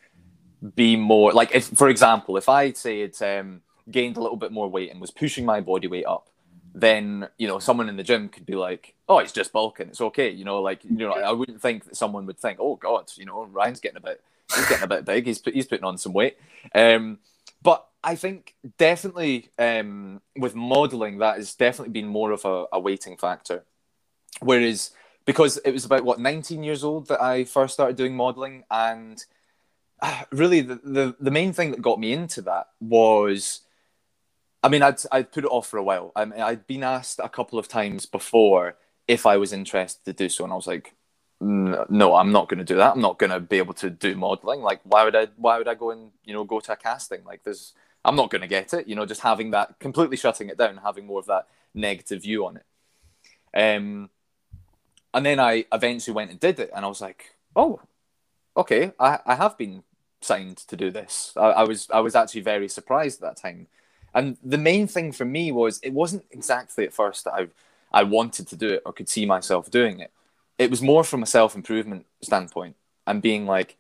[0.75, 4.53] be more like if for example if I say it um, gained a little bit
[4.53, 6.29] more weight and was pushing my body weight up
[6.77, 10.01] then you know someone in the gym could be like oh it's just bulking it's
[10.01, 13.11] okay you know like you know I wouldn't think that someone would think oh god
[13.17, 14.23] you know Ryan's getting a bit
[14.55, 16.37] he's getting a bit big he's he's putting on some weight.
[16.75, 17.19] Um,
[17.63, 22.79] but I think definitely um, with modeling that has definitely been more of a, a
[22.79, 23.65] weighting factor.
[24.41, 24.93] Whereas
[25.25, 29.25] because it was about what 19 years old that I first started doing modeling and
[30.01, 33.63] uh, really the, the the main thing that got me into that was
[34.67, 36.13] I mean I'd I'd put it off for a while.
[36.17, 38.77] I mean, I'd been asked a couple of times before
[39.07, 40.95] if I was interested to do so and I was like
[41.41, 42.95] no I'm not going to do that.
[42.95, 44.63] I'm not going to be able to do modeling.
[44.63, 47.25] Like why would I why would I go and you know go to a casting?
[47.25, 47.75] Like there's
[48.05, 48.89] I'm not going to get it.
[48.89, 52.47] You know just having that completely shutting it down having more of that negative view
[52.47, 52.67] on it.
[53.55, 54.11] Um
[55.15, 57.81] and then I eventually went and did it, and I was like, "Oh,
[58.57, 59.83] okay, I, I have been
[60.21, 63.69] signed to do this." I, I was I was actually very surprised at that time,
[64.17, 67.49] and the main thing for me was it wasn't exactly at first that I
[67.93, 70.11] I wanted to do it or could see myself doing it.
[70.59, 72.77] It was more from a self improvement standpoint
[73.07, 73.77] and being like,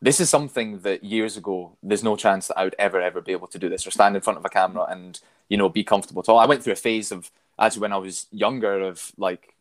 [0.00, 3.32] this is something that years ago there's no chance that I would ever ever be
[3.32, 5.82] able to do this or stand in front of a camera and you know be
[5.82, 6.38] comfortable at all.
[6.38, 9.54] I went through a phase of actually when I was younger of like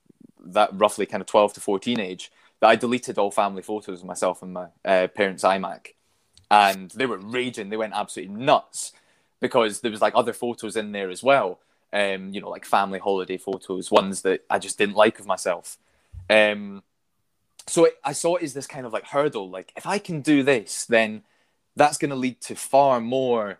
[0.45, 4.05] that roughly kind of 12 to 14 age that I deleted all family photos of
[4.05, 5.93] myself and my uh, parents' iMac,
[6.51, 7.69] and they were raging.
[7.69, 8.93] They went absolutely nuts
[9.43, 11.59] because there was like other photos in there as well.
[11.91, 15.77] Um, you know, like family holiday photos, ones that I just didn't like of myself.
[16.29, 16.81] Um,
[17.67, 19.49] so it, I saw it as this kind of like hurdle.
[19.49, 21.23] Like, if I can do this, then
[21.75, 23.59] that's going to lead to far more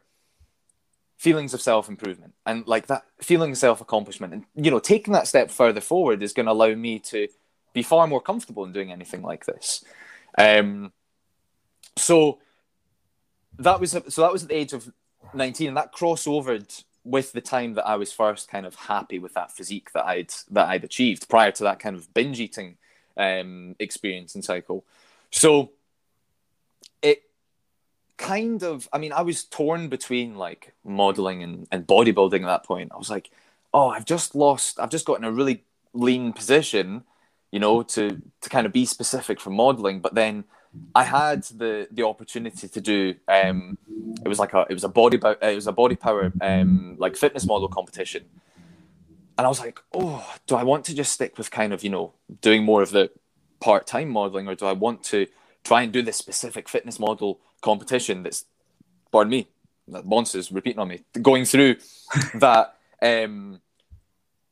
[1.17, 4.33] feelings of self improvement and like that feeling of self accomplishment.
[4.33, 7.27] And you know, taking that step further forward is going to allow me to
[7.73, 9.83] be far more comfortable in doing anything like this.
[10.37, 10.93] Um,
[11.97, 12.39] so
[13.59, 14.89] that was so that was at the age of
[15.35, 19.33] 19 and that crossovered with the time that I was first kind of happy with
[19.33, 22.77] that physique that I'd that I'd achieved prior to that kind of binge eating
[23.17, 24.85] um, experience and cycle.
[25.31, 25.71] So
[27.01, 27.23] it
[28.17, 32.65] kind of I mean I was torn between like modeling and, and bodybuilding at that
[32.65, 32.91] point.
[32.93, 33.29] I was like,
[33.73, 37.03] oh I've just lost I've just got in a really lean position
[37.53, 39.99] you know, to to kind of be specific for modeling.
[39.99, 40.43] But then
[40.95, 43.77] I had the the opportunity to do um,
[44.23, 47.45] it was like a it was a body it was a BodyPower um, like fitness
[47.45, 48.25] model competition,
[49.37, 51.89] and I was like, oh, do I want to just stick with kind of you
[51.89, 53.11] know doing more of the
[53.59, 55.27] part time modeling, or do I want to
[55.63, 58.45] try and do this specific fitness model competition that's,
[59.11, 59.47] pardon me,
[59.87, 61.77] that monsters repeating on me, going through
[62.35, 62.75] that.
[63.01, 63.59] Um,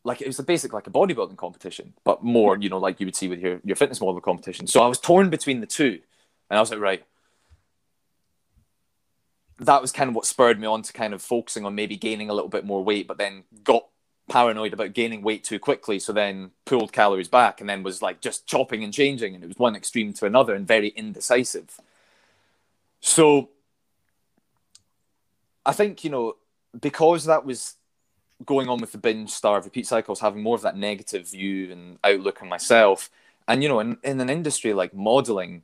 [0.03, 3.05] like it was a basic like a bodybuilding competition, but more, you know, like you
[3.05, 4.65] would see with your, your fitness model competition.
[4.65, 5.99] So I was torn between the two.
[6.51, 7.03] And I was like, right.
[9.59, 12.29] That was kind of what spurred me on to kind of focusing on maybe gaining
[12.29, 13.87] a little bit more weight, but then got
[14.29, 15.97] paranoid about gaining weight too quickly.
[15.97, 19.33] So then pulled calories back and then was like just chopping and changing.
[19.33, 21.79] And it was one extreme to another and very indecisive.
[22.99, 23.49] So
[25.65, 26.35] I think, you know,
[26.77, 27.75] because that was
[28.45, 31.97] going on with the binge starve repeat cycles, having more of that negative view and
[32.03, 33.09] outlook on myself.
[33.47, 35.63] And you know, in, in an industry like modeling,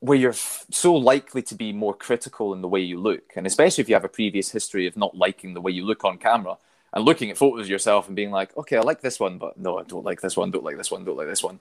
[0.00, 3.46] where you're f- so likely to be more critical in the way you look, and
[3.46, 6.18] especially if you have a previous history of not liking the way you look on
[6.18, 6.56] camera
[6.92, 9.58] and looking at photos of yourself and being like, okay, I like this one, but
[9.58, 11.60] no, I don't like this one, don't like this one, don't like this one.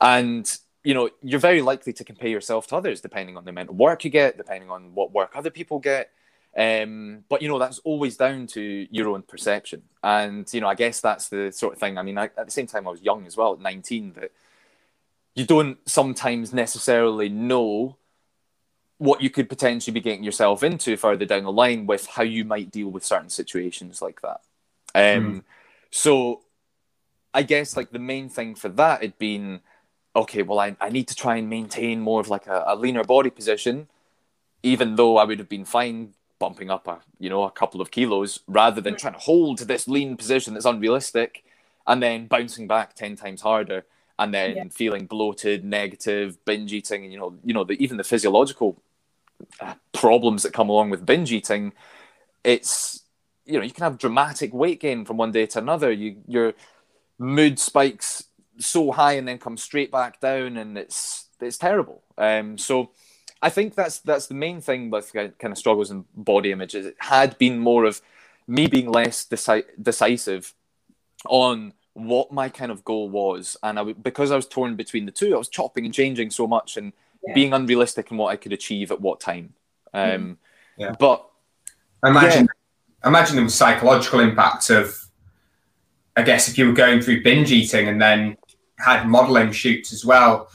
[0.00, 0.50] And
[0.84, 3.76] you know, you're very likely to compare yourself to others depending on the amount of
[3.76, 6.10] work you get, depending on what work other people get.
[6.56, 10.74] Um, but you know that's always down to your own perception, and you know I
[10.74, 11.96] guess that's the sort of thing.
[11.96, 14.32] I mean, I, at the same time, I was young as well, at nineteen, that
[15.34, 17.96] you don't sometimes necessarily know
[18.98, 22.44] what you could potentially be getting yourself into further down the line with how you
[22.44, 24.40] might deal with certain situations like that.
[24.94, 25.42] Um, mm.
[25.90, 26.42] So
[27.34, 29.60] I guess like the main thing for that had been
[30.14, 33.02] okay, well, I, I need to try and maintain more of like a, a leaner
[33.02, 33.88] body position,
[34.62, 37.92] even though I would have been fine bumping up a you know a couple of
[37.92, 41.44] kilos rather than trying to hold this lean position that's unrealistic
[41.86, 43.84] and then bouncing back 10 times harder
[44.22, 44.64] and then yeah.
[44.70, 48.80] feeling bloated negative binge eating and you know you know the, even the physiological
[49.60, 51.72] uh, problems that come along with binge eating
[52.44, 53.02] it's
[53.44, 56.54] you know you can have dramatic weight gain from one day to another you your
[57.18, 58.24] mood spikes
[58.58, 62.90] so high and then come straight back down and it's it's terrible um so
[63.44, 66.76] I think that's that's the main thing with kind of struggles in body image.
[66.76, 68.00] Is it had been more of
[68.46, 70.54] me being less deci- decisive
[71.26, 75.12] on what my kind of goal was, and I because I was torn between the
[75.12, 76.92] two, I was chopping and changing so much and
[77.26, 77.34] yeah.
[77.34, 79.54] being unrealistic in what I could achieve at what time.
[79.94, 80.32] Um, mm-hmm.
[80.78, 80.94] yeah.
[80.98, 81.28] But
[82.04, 82.48] imagine,
[83.04, 83.08] yeah.
[83.08, 84.98] imagine the psychological impact of,
[86.16, 88.36] I guess, if you were going through binge eating and then
[88.78, 90.48] had modeling shoots as well.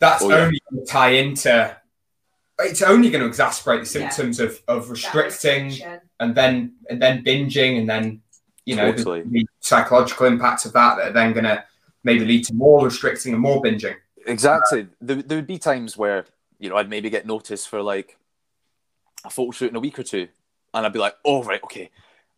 [0.00, 1.76] That's oh, only going to tie into
[2.60, 4.46] it's only going to exacerbate the symptoms yeah.
[4.46, 5.72] of, of restricting
[6.18, 8.20] and then and then binging and then
[8.64, 9.22] you know totally.
[9.22, 11.62] the, the, psychological impacts of that that are then going to
[12.04, 13.96] maybe lead to more restricting and more binging.
[14.26, 14.82] Exactly.
[14.82, 16.26] Uh, there, there would be times where
[16.58, 18.18] you know i'd maybe get noticed for like
[19.24, 20.26] a photo shoot in a week or two
[20.74, 21.90] and i'd be like oh right okay.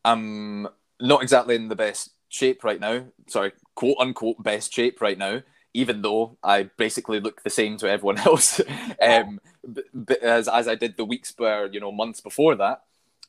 [0.04, 0.68] I'm
[1.00, 3.04] not exactly in the best shape right now.
[3.28, 5.42] Sorry quote unquote best shape right now
[5.72, 8.60] even though I basically look the same to everyone else,
[9.00, 9.40] um,
[9.72, 12.82] b- b- as as I did the weeks where you know months before that,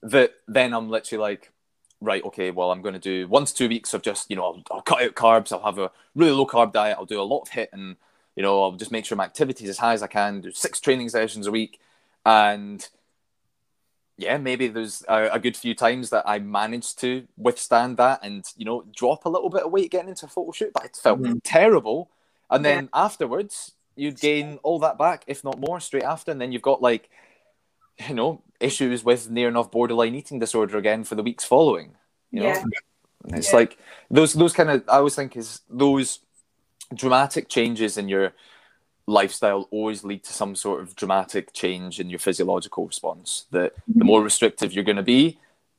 [0.04, 1.52] that then I'm literally like,
[2.02, 4.44] right, okay, well I'm going to do one to two weeks of just you know
[4.44, 7.24] I'll, I'll, cut out carbs, I'll have a really low carb diet, I'll do a
[7.24, 7.96] lot of HIIT and
[8.36, 10.52] you know I'll just make sure my activity is as high as I can, do
[10.52, 11.80] six training sessions a week,
[12.26, 12.88] and
[14.18, 18.46] yeah, maybe there's a, a, good few times that I managed to withstand that and
[18.56, 20.96] you know drop a little bit of weight getting into a photo shoot, but it
[20.96, 21.40] felt mm-hmm.
[21.44, 22.10] terrible
[22.52, 23.06] and then yeah.
[23.06, 26.82] afterwards, you'd gain all that back, if not more, straight after, and then you've got
[26.82, 27.10] like,
[28.10, 31.96] you know, issues with near enough borderline eating disorder again for the weeks following.
[32.32, 32.64] You know, Yeah.
[33.38, 33.56] It's Yeah.
[33.60, 33.78] like
[34.10, 36.20] those those kind of I always think is those
[36.94, 38.34] dramatic changes in your
[39.08, 43.46] lifestyle always lead to some sort of dramatic change in your physiological response.
[43.52, 45.38] That the more restrictive you're going to be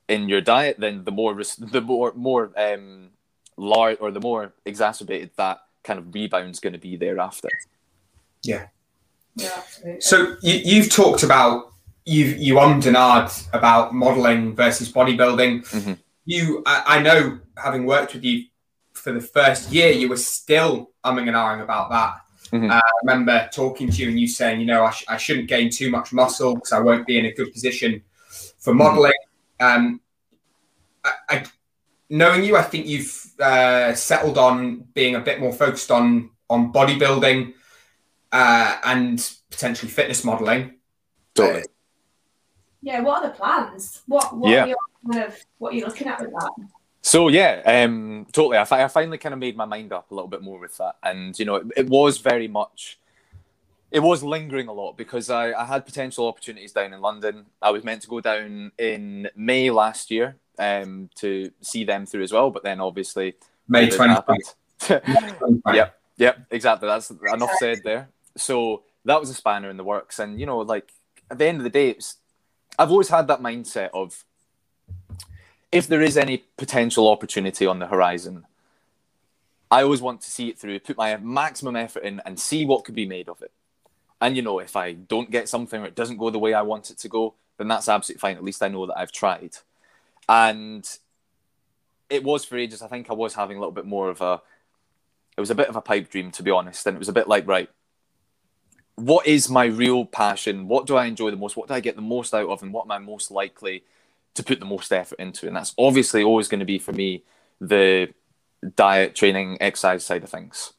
[0.08, 3.10] in your diet, then the more res- the more more um
[3.56, 7.48] large or the more exacerbated that kind of rebound's going to be thereafter.
[8.44, 8.66] Yeah,
[9.40, 10.00] absolutely.
[10.00, 11.71] So you, you've talked about
[12.04, 15.64] you you ummed and ahed about modelling versus bodybuilding.
[15.70, 15.98] Mhm.
[16.24, 18.44] You, I, I know, having worked with you
[18.92, 22.16] for the first year, you were still umming and ahhing about that.
[22.52, 22.70] Mhm.
[22.70, 25.48] Uh, I remember talking to you and you saying, you know, I, sh- I shouldn't
[25.48, 28.02] gain too much muscle because I won't be in a good position
[28.58, 29.12] for modelling.
[29.58, 30.00] Um,
[31.04, 31.44] I, I,
[32.10, 36.72] knowing you, I think you've uh, settled on being a bit more focused on on
[36.72, 37.54] bodybuilding
[38.30, 40.74] uh, and potentially fitness modeling.
[41.34, 41.64] Totally.
[42.82, 44.02] Yeah, what are the plans?
[44.06, 44.64] What what Yeah.
[44.64, 44.76] are your
[45.10, 46.50] kind of what are you looking at with that?
[47.00, 48.58] So yeah, um, totally.
[48.58, 50.96] I, I finally kind of made my mind up a little bit more with that,
[51.02, 52.98] and you know, it, it was very much,
[53.90, 57.46] it was lingering a lot because I, I had potential opportunities down in London.
[57.60, 62.22] I was meant to go down in May last year um, to see them through
[62.22, 63.34] as well, but then obviously
[63.68, 64.12] May COVID 20.
[64.12, 65.62] happened.
[65.72, 65.98] Yep.
[66.18, 66.88] Yep, exactly.
[66.88, 68.08] That's enough said there.
[68.36, 70.92] So that was a spanner in the works, and you know, like
[71.30, 72.16] at the end of the day, it's
[72.78, 74.24] I've always had that mindset of
[75.70, 78.46] if there is any potential opportunity on the horizon,
[79.70, 82.84] I always want to see it through, put my maximum effort in, and see what
[82.84, 83.52] could be made of it.
[84.20, 86.62] And you know, if I don't get something or it doesn't go the way I
[86.62, 88.36] want it to go, then that's absolutely fine.
[88.36, 89.56] At least I know that I've tried.
[90.28, 90.88] And
[92.10, 92.82] it was for ages.
[92.82, 94.42] I think I was having a little bit more of a.
[95.36, 97.12] It was a bit of a pipe dream, to be honest, and it was a
[97.14, 97.70] bit like, right,
[98.96, 100.68] what is my real passion?
[100.68, 101.56] What do I enjoy the most?
[101.56, 102.62] What do I get the most out of?
[102.62, 103.84] And what am I most likely
[104.34, 105.46] to put the most effort into?
[105.46, 107.22] And that's obviously always going to be for me
[107.60, 108.12] the
[108.76, 110.72] diet, training, exercise side of things.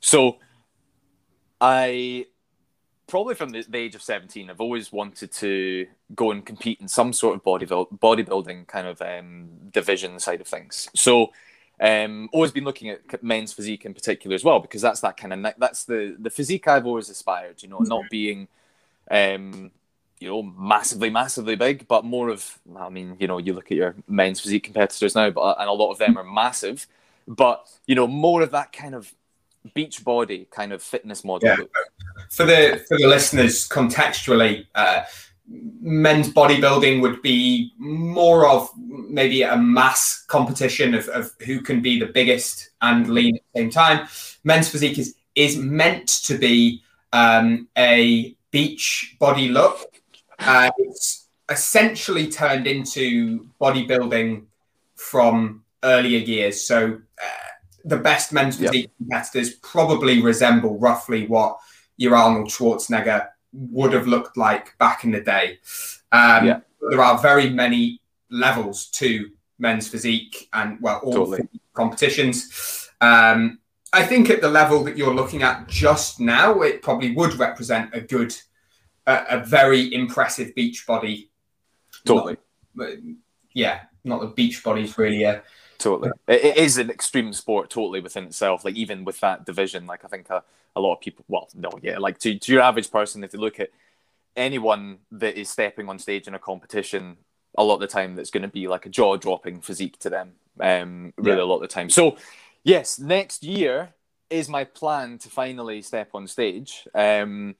[0.00, 0.38] So
[1.60, 2.26] I
[3.10, 7.12] probably from the, age of 17, I've always wanted to go and compete in some
[7.12, 10.88] sort of bodybuild, bodybuilding kind of um, division side of things.
[10.94, 11.32] So
[11.80, 15.32] um, always been looking at men's physique in particular as well, because that's that kind
[15.32, 17.62] of that's the the physique I've always aspired.
[17.62, 18.48] You know, not being,
[19.10, 19.70] um,
[20.18, 22.58] you know, massively massively big, but more of.
[22.76, 25.72] I mean, you know, you look at your men's physique competitors now, but and a
[25.72, 26.86] lot of them are massive,
[27.26, 29.14] but you know, more of that kind of
[29.74, 31.48] beach body kind of fitness model.
[31.48, 31.64] Yeah.
[32.28, 35.04] For the for the listeners, contextually, uh,
[35.50, 41.98] men's bodybuilding would be more of maybe a mass competition of, of who can be
[41.98, 44.08] the biggest and lean at the same time.
[44.44, 46.82] Men's physique is is meant to be
[47.12, 49.78] um, a beach body look.
[50.38, 54.44] Uh, it's essentially turned into bodybuilding
[54.96, 56.60] from earlier years.
[56.60, 57.50] So uh,
[57.84, 58.72] the best men's Yep.
[58.72, 61.58] physique competitors probably resemble roughly what
[61.96, 65.58] your Arnold Schwarzenegger would have looked like back in the day.
[66.12, 66.60] Um, Yeah.
[66.88, 71.48] There are very many levels to men's physique and, well, all Totally.
[71.74, 72.88] competitions.
[73.00, 73.58] Um,
[73.92, 77.90] I think at the level that you're looking at just now, it probably would represent
[77.92, 78.34] a good,
[79.06, 81.30] a, a very impressive beach body.
[82.06, 82.38] Totally.
[82.74, 82.98] But,
[83.52, 85.42] yeah, not the beach body's really a
[85.80, 88.64] Totally, it, it is an extreme sport totally within itself.
[88.64, 90.44] Like even with that division, like I think a,
[90.76, 93.38] a lot of people, well, no, yeah, like to, to your average person, if they
[93.38, 93.70] look at
[94.36, 97.16] anyone that is stepping on stage in a competition,
[97.58, 100.10] a lot of the time that's going to be like a jaw dropping physique to
[100.10, 100.32] them.
[100.60, 101.44] Um, really, Yeah.
[101.44, 101.90] a lot of the time.
[101.90, 102.16] So,
[102.62, 103.94] yes, next year
[104.28, 106.86] is my plan to finally step on stage.
[106.94, 107.56] Um,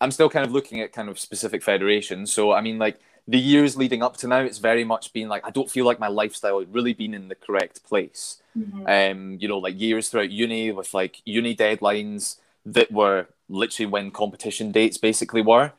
[0.00, 2.32] I'm still kind of looking at kind of specific federations.
[2.32, 5.46] So, I mean, like the years leading up to now, it's very much been like
[5.46, 8.42] I don't feel like my lifestyle had really been in the correct place.
[8.86, 14.10] Um, you know, like years throughout uni with like uni deadlines that were literally when
[14.10, 15.72] competition dates basically were.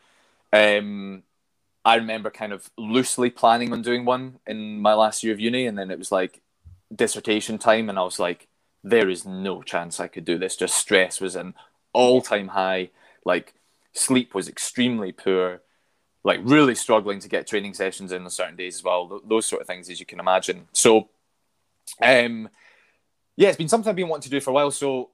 [0.52, 1.24] Um,
[1.86, 5.66] I remember kind of loosely planning on doing one in my last year of uni,
[5.66, 6.42] and then it was like
[6.96, 8.48] dissertation time, and I was like,
[8.84, 10.56] there is no chance I could do this.
[10.56, 11.54] Just stress was an
[11.94, 12.90] all time high.
[13.26, 13.54] Like
[13.94, 15.62] sleep was extremely poor.
[16.24, 19.10] Like really struggling to get training sessions in on certain days as well.
[19.10, 20.68] Th- Those sort of things, as you can imagine.
[20.72, 21.10] So,
[22.02, 22.50] um,
[23.36, 24.72] yeah, it's been something I've been wanting to do for a while.
[24.72, 25.10] So,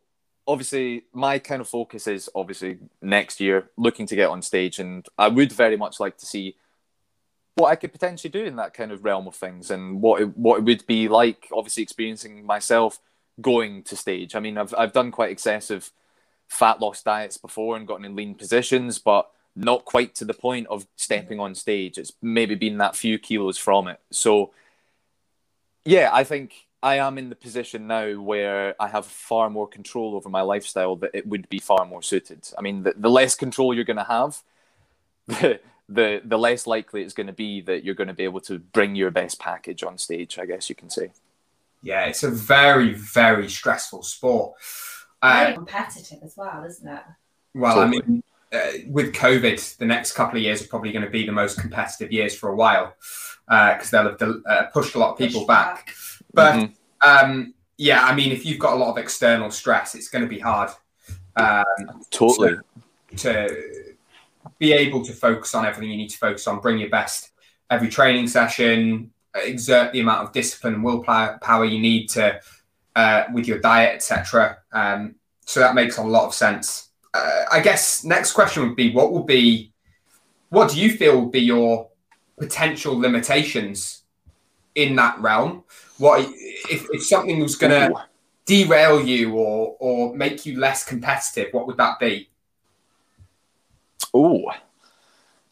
[0.47, 5.05] obviously, my kind of focus is obviously next year looking to get on stage, and
[5.17, 6.55] I would very much like to see
[7.55, 10.37] what I could potentially do in that kind of realm of things, and what it,
[10.37, 11.47] what it would be like.
[11.51, 12.99] Obviously, experiencing myself
[13.41, 14.35] going to stage.
[14.35, 15.91] I mean, I've I've done quite excessive
[16.47, 19.29] fat loss diets before and gotten in lean positions, but
[19.59, 21.97] not quite to the point of stepping on stage.
[21.97, 23.99] It's maybe been that few kilos from it.
[24.11, 24.51] So,
[25.85, 30.15] yeah, I think I am in the position now where I have far more control
[30.15, 32.47] over my lifestyle that it would be far more suited.
[32.57, 34.41] I mean, the, the less control you're going to have,
[35.27, 38.41] the, the the less likely it's going to be that you're going to be able
[38.41, 40.39] to bring your best package on stage.
[40.39, 41.11] I guess you can say.
[41.81, 44.53] Yeah, it's a very very stressful sport.
[45.21, 47.01] Very uh, competitive as well, isn't it?
[47.53, 48.01] Well, totally.
[48.03, 51.25] I mean, uh, with COVID, the next couple of years are probably going to be
[51.25, 52.95] the most competitive years for a while
[53.47, 55.87] because uh, they'll have uh, pushed a lot of people back.
[55.87, 55.95] back.
[56.33, 57.29] But mm-hmm.
[57.31, 60.29] um, yeah, I mean, if you've got a lot of external stress, it's going to
[60.29, 60.69] be hard.
[61.35, 62.57] Um, totally.
[63.17, 63.79] To, to,
[64.57, 67.31] be able to focus on everything you need to focus on, bring your best
[67.69, 72.39] every training session, exert the amount of discipline and willpower you need to
[72.95, 74.57] uh, with your diet, etc.
[74.71, 76.88] Um, so that makes a lot of sense.
[77.13, 79.73] Uh, I guess next question would be: What will be,
[80.49, 81.89] what do you feel will be your
[82.37, 84.03] potential limitations
[84.75, 85.63] in that realm?
[85.97, 88.05] What if, if something was going to
[88.45, 91.47] derail you or or make you less competitive?
[91.51, 92.29] What would that be?
[94.13, 94.51] Oh,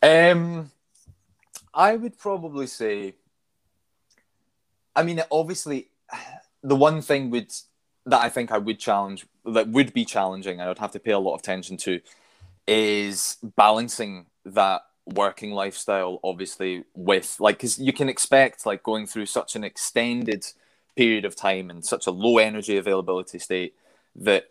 [0.02, 0.72] um,
[1.74, 3.16] I would probably say.
[4.96, 5.90] I mean, obviously,
[6.64, 7.52] the one thing would
[8.06, 11.00] that I think I would challenge that would be challenging, and I would have to
[11.00, 12.02] pay a lot of attention to,
[12.68, 19.26] is balancing that working lifestyle, obviously, with like because you can expect like going through
[19.26, 20.46] such an extended
[20.96, 23.76] period of time and such a low energy availability state
[24.16, 24.46] that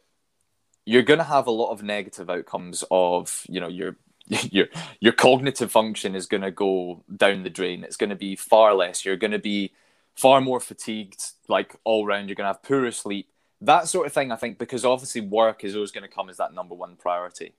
[0.85, 3.97] you're going to have a lot of negative outcomes of you know your
[4.51, 4.67] your
[5.01, 7.85] your cognitive function is going to go down the drain.
[7.85, 9.05] It's going to be far less.
[9.05, 9.73] You're going to be
[10.15, 12.29] far more fatigued like all round.
[12.29, 13.29] You're going to have poorer sleep
[13.61, 16.37] that sort of thing i think because obviously work is always going to come as
[16.37, 17.55] that number one priority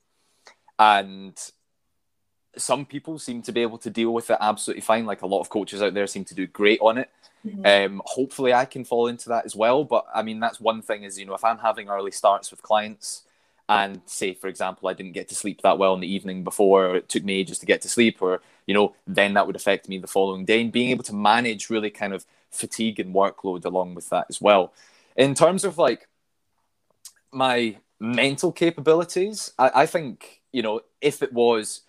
[0.79, 1.51] and
[2.55, 5.41] some people seem to be able to deal with it absolutely fine like a lot
[5.41, 7.09] of coaches out there seem to do great on it
[7.47, 7.93] Mm-hmm.
[7.95, 9.83] Um, hopefully, I can fall into that as well.
[9.83, 12.61] But I mean, that's one thing is, you know, if I'm having early starts with
[12.61, 13.23] clients
[13.69, 16.87] and say, for example, I didn't get to sleep that well in the evening before,
[16.87, 19.55] or it took me ages to get to sleep, or, you know, then that would
[19.55, 20.61] affect me the following day.
[20.61, 24.41] And being able to manage really kind of fatigue and workload along with that as
[24.41, 24.73] well.
[25.17, 26.07] In terms of like
[27.31, 31.81] my mental capabilities, I, I think, you know, if it was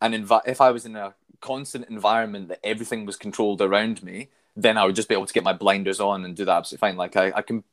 [0.00, 4.28] an envi- if I was in a constant environment that everything was controlled around me,
[4.54, 6.86] then I would just be able to get my blinders on and do that absolutely
[6.86, 6.96] fine.
[6.96, 7.64] Like I, I can,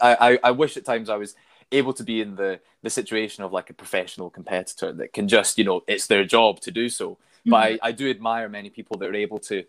[0.00, 1.34] I, I wish at times I was
[1.72, 5.58] able to be in the the situation of like a professional competitor that can just,
[5.58, 7.10] you know, it's their job to do so.
[7.10, 7.50] Mm-hmm.
[7.50, 9.64] But I, I do admire many people that are able to,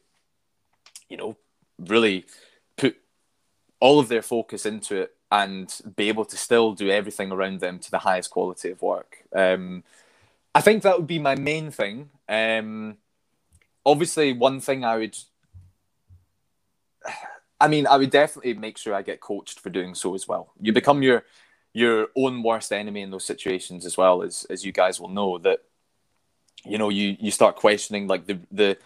[1.10, 1.38] you know,
[1.78, 2.26] really
[3.82, 7.80] all of their focus into it and be able to still do everything around them
[7.80, 9.18] to the highest quality of work.
[9.36, 9.84] Um,
[10.56, 12.10] I think that would be my main thing.
[12.30, 12.98] Um,
[13.86, 15.18] obviously, one thing I would
[17.60, 20.52] I mean, I would definitely make sure I get coached for doing so as well.
[20.60, 21.26] You become your
[21.74, 25.38] your own worst enemy in those situations as well as as you guys will know
[25.38, 25.60] that
[26.66, 28.78] you know you you start questioning like the the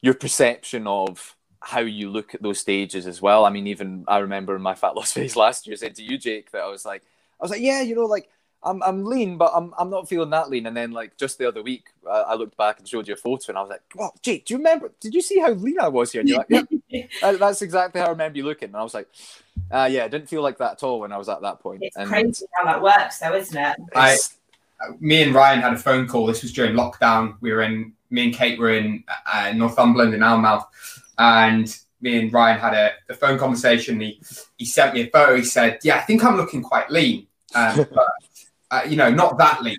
[0.00, 3.44] your perception of how you look at those stages as well.
[3.44, 6.02] I mean, even I remember in my fat loss phase last year, I said to
[6.02, 7.02] you, Jake, that I was like,
[7.40, 8.28] I was like, yeah, you know, like
[8.64, 10.66] I'm I'm lean, but I'm I'm not feeling that lean.
[10.66, 13.16] And then like just the other week, I, I looked back and showed you a
[13.16, 14.92] photo, and I was like, "Well, Jake, do you remember?
[15.00, 18.08] Did you see how lean I was here?" And you're like, "Yeah, that's exactly how
[18.08, 19.08] I remember you looking." And I was like,
[19.70, 21.82] uh, "Yeah, I didn't feel like that at all when I was at that point."
[21.82, 23.76] It's and crazy how that works, though, isn't it?
[23.96, 24.16] I,
[25.00, 26.26] me and Ryan had a phone call.
[26.26, 27.36] This was during lockdown.
[27.40, 27.92] We were in.
[28.10, 29.02] Me and Kate were in
[29.32, 30.66] uh, Northumberland in Alnmouth,
[31.18, 34.00] and me and Ryan had a, a phone conversation.
[34.00, 34.20] He
[34.56, 35.36] he sent me a photo.
[35.36, 38.08] He said, "Yeah, I think I'm looking quite lean." Um, but
[38.70, 39.78] uh, you know, not that lean.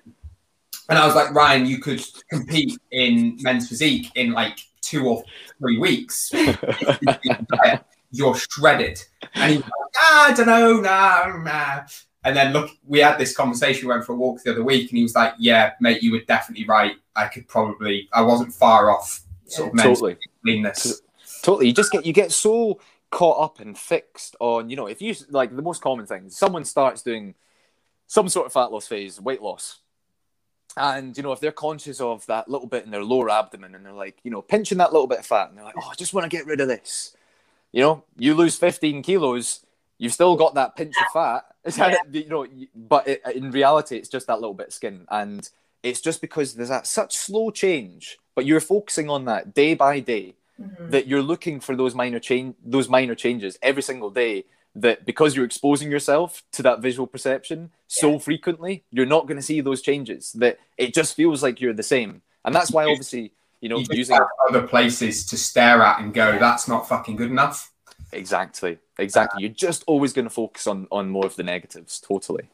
[0.89, 5.23] And I was like, Ryan, you could compete in men's physique in like two or
[5.59, 6.31] three weeks.
[8.11, 9.01] You're shredded.
[9.33, 11.83] And he's like, ah, I don't know, nah, nah.
[12.25, 13.87] And then look, we had this conversation.
[13.87, 16.11] We went for a walk the other week, and he was like, "Yeah, mate, you
[16.11, 16.95] were definitely right.
[17.15, 20.17] I could probably, I wasn't far off sort of totally.
[20.45, 21.01] leanness.
[21.43, 22.79] Totally, you just get you get so
[23.13, 26.65] caught up and fixed on, you know, if you like the most common thing, someone
[26.65, 27.35] starts doing
[28.07, 29.79] some sort of fat loss phase, weight loss.
[30.75, 33.85] And, you know, if they're conscious of that little bit in their lower abdomen and
[33.85, 35.93] they're like, you know, pinching that little bit of fat and they're like, oh, I
[35.93, 37.15] just want to get rid of this.
[37.71, 39.63] You know, you lose 15 kilos,
[39.99, 41.45] you've still got that pinch of fat.
[41.77, 41.95] Yeah.
[42.11, 45.05] you know, but it, in reality, it's just that little bit of skin.
[45.09, 45.47] And
[45.83, 49.99] it's just because there's that such slow change, but you're focusing on that day by
[49.99, 50.33] day
[50.63, 50.89] mm-hmm.
[50.89, 54.45] that you're looking for those minor change, those minor changes every single day
[54.75, 59.43] that because you're exposing yourself to that visual perception so frequently, you're not going to
[59.43, 60.33] see those changes.
[60.33, 63.85] That it just feels like you're the same, and that's why obviously you know You
[63.91, 64.17] using
[64.49, 67.71] other places to stare at and go, that's not fucking good enough.
[68.11, 71.99] exactly exactly you're just always going to focus on on more of the negatives.
[71.99, 72.49] Totally.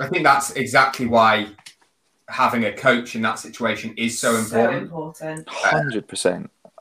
[0.00, 1.48] I think that's exactly why
[2.28, 5.38] having a coach in that situation is so So important.
[5.38, 5.48] important.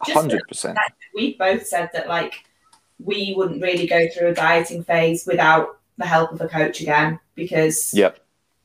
[0.01, 0.07] Hundred percent.
[0.07, 0.77] Just- Hundred percent.
[1.15, 2.33] we both said that like
[3.03, 7.19] we wouldn't really go through a dieting phase without the help of a coach again
[7.35, 8.19] because Yep.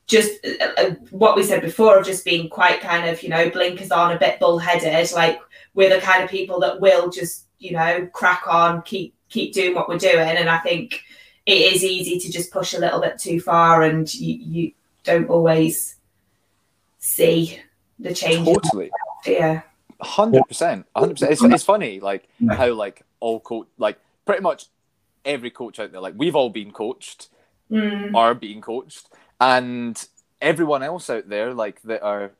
[0.07, 3.49] just uh, uh, what we said before of just being quite kind of you know
[3.49, 5.39] blinkers on a bit bullheaded like
[5.75, 9.73] we're the kind of people that will just you know crack on keep keep doing
[9.73, 11.01] what we're doing and i think
[11.45, 14.71] it is easy to just push a little bit too far and you, you
[15.03, 15.95] don't always
[16.99, 17.59] see
[17.99, 18.89] the change Totally.
[19.25, 19.61] yeah
[20.03, 20.85] Hundred percent.
[20.95, 21.31] Hundred percent.
[21.31, 22.55] It's it's funny like Yeah.
[22.55, 24.65] how like all coach like pretty much
[25.25, 27.29] every coach out there like we've all been coached
[27.71, 29.07] Mm, are being coached
[29.39, 30.07] and
[30.41, 32.31] everyone else out there like that are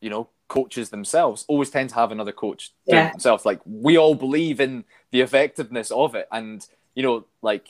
[0.00, 3.10] you know coaches themselves always tend to have another coach Yeah.
[3.12, 7.68] themselves like we all believe in the effectiveness of it and you know like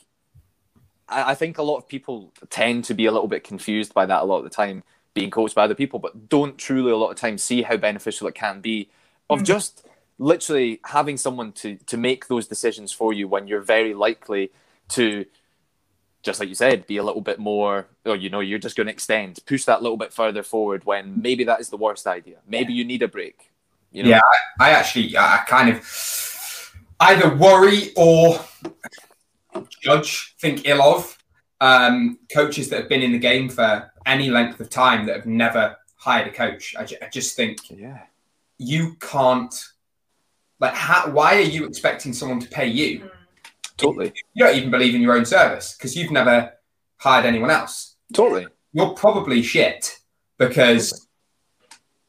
[1.08, 4.06] I, I think a lot of people tend to be a little bit confused by
[4.06, 4.82] that a lot of the time
[5.14, 8.26] being coached by other people but don't truly a lot of times see how beneficial
[8.28, 8.88] it can be
[9.30, 9.44] of Mm.
[9.44, 9.86] just
[10.18, 14.50] literally having someone to to make those decisions for you when you're very likely
[14.88, 15.24] to
[16.22, 18.88] just like you said, be a little bit more, or you know, you're just going
[18.88, 22.38] to extend, push that little bit further forward when maybe that is the worst idea.
[22.46, 23.52] Maybe you need a break.
[23.92, 24.08] You know?
[24.10, 24.20] Yeah.
[24.58, 28.44] I actually, I kind of either worry or
[29.80, 31.16] judge, think ill of
[31.60, 35.26] um, coaches that have been in the game for any length of time that have
[35.26, 36.74] never hired a coach.
[36.78, 38.02] I, ju- I just think Yeah.
[38.58, 39.54] You can't,
[40.60, 43.00] like, how, why are you expecting someone to pay you?
[43.00, 43.10] mm.
[43.78, 44.12] Totally.
[44.34, 46.52] You don't even believe in your own service because you've never
[46.96, 47.94] hired anyone else.
[48.12, 48.48] Totally.
[48.72, 49.98] You're probably shit
[50.36, 51.06] because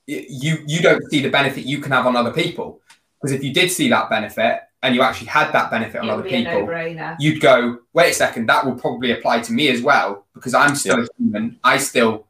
[0.07, 2.81] y- you you don't see the benefit you can have on other people.
[3.21, 6.11] Because if you did see that benefit and you actually had that benefit on it
[6.11, 9.67] other be people, no-brainer you'd go, wait a second, that will probably apply to me
[9.69, 11.59] as well because I'm still a human.
[11.63, 12.25] I still,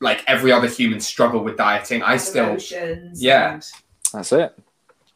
[0.00, 2.02] like every other human, struggle with dieting.
[2.02, 2.56] I still,
[3.14, 3.54] yeah.
[3.54, 3.64] and-
[4.12, 4.54] That's it.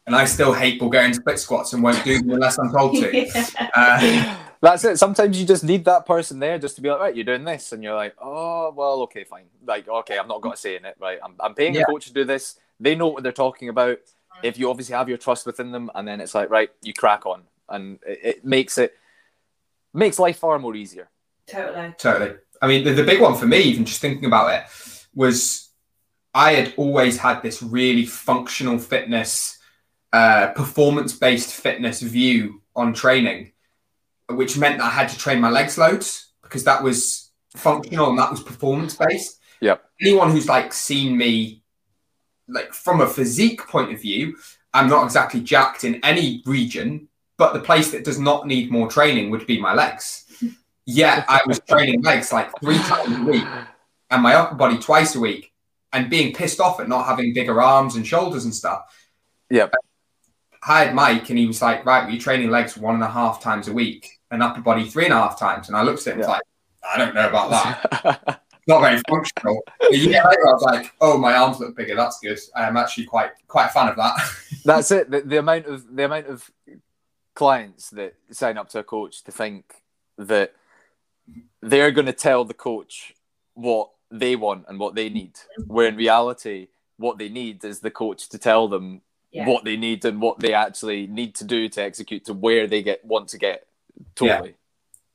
[0.07, 3.09] and I still hate Bulgarian split squats and won't do them unless I'm told to.
[3.75, 4.97] Uh, That's it.
[4.99, 7.71] Sometimes you just need that person there just to be like, right, you're doing this.
[7.71, 9.45] And you're like, oh, well, okay, fine.
[9.65, 11.17] Like, okay, I'm not going to say in it, right?
[11.23, 11.81] I'm, I'm paying Yeah.
[11.81, 12.59] a coach to do this.
[12.79, 13.97] They know what they're talking about.
[14.43, 17.25] If you obviously have your trust within them, and then it's like, right, you crack
[17.25, 17.43] on.
[17.69, 18.93] And it, it makes it,
[19.93, 21.09] makes life far more easier.
[21.47, 22.35] totally Totally.
[22.61, 24.63] I mean, the, the big one for me, even just thinking about it,
[25.13, 25.69] was
[26.33, 29.57] I had always had this really functional fitness,
[30.13, 33.51] uh, performance based fitness view on training,
[34.29, 38.19] which meant that I had to train my legs loads because that was functional and
[38.19, 39.39] that was performance based.
[39.61, 39.83] Yep.
[40.01, 41.63] Anyone who's like seen me,
[42.47, 44.37] like from a physique point of view,
[44.73, 47.07] I'm not exactly jacked in any region,
[47.37, 50.25] but the place that does not need more training would be my legs.
[50.85, 53.47] Yet I was training legs like three times a week
[54.09, 55.51] and my upper body twice a week
[55.93, 58.83] and being pissed off at not having bigger arms and shoulders and stuff.
[59.49, 59.73] Yep.
[60.63, 63.67] Hired Mike and he was like, right, we're training legs one and a half times
[63.67, 65.67] a week and upper body three and a half times.
[65.67, 66.41] And I looked at him like,
[66.83, 68.41] I don't know about that.
[68.67, 69.61] Not very functional.
[69.91, 71.95] A year later, I was like, oh, my arms look bigger.
[71.95, 72.39] That's good.
[72.55, 74.17] I am actually quite quite a fan of that.
[74.65, 75.09] That's it.
[75.09, 76.49] The, the amount of the amount of
[77.33, 79.65] clients that sign up to a coach to think
[80.17, 80.53] that
[81.61, 83.13] they're going to tell the coach
[83.53, 86.67] what they want and what they need, where in reality,
[86.97, 89.01] what they need is the coach to tell them
[89.31, 89.47] Yeah.
[89.47, 92.83] what they need and what they actually need to do to execute to where they
[92.83, 93.67] get want to get.
[94.15, 94.55] Totally.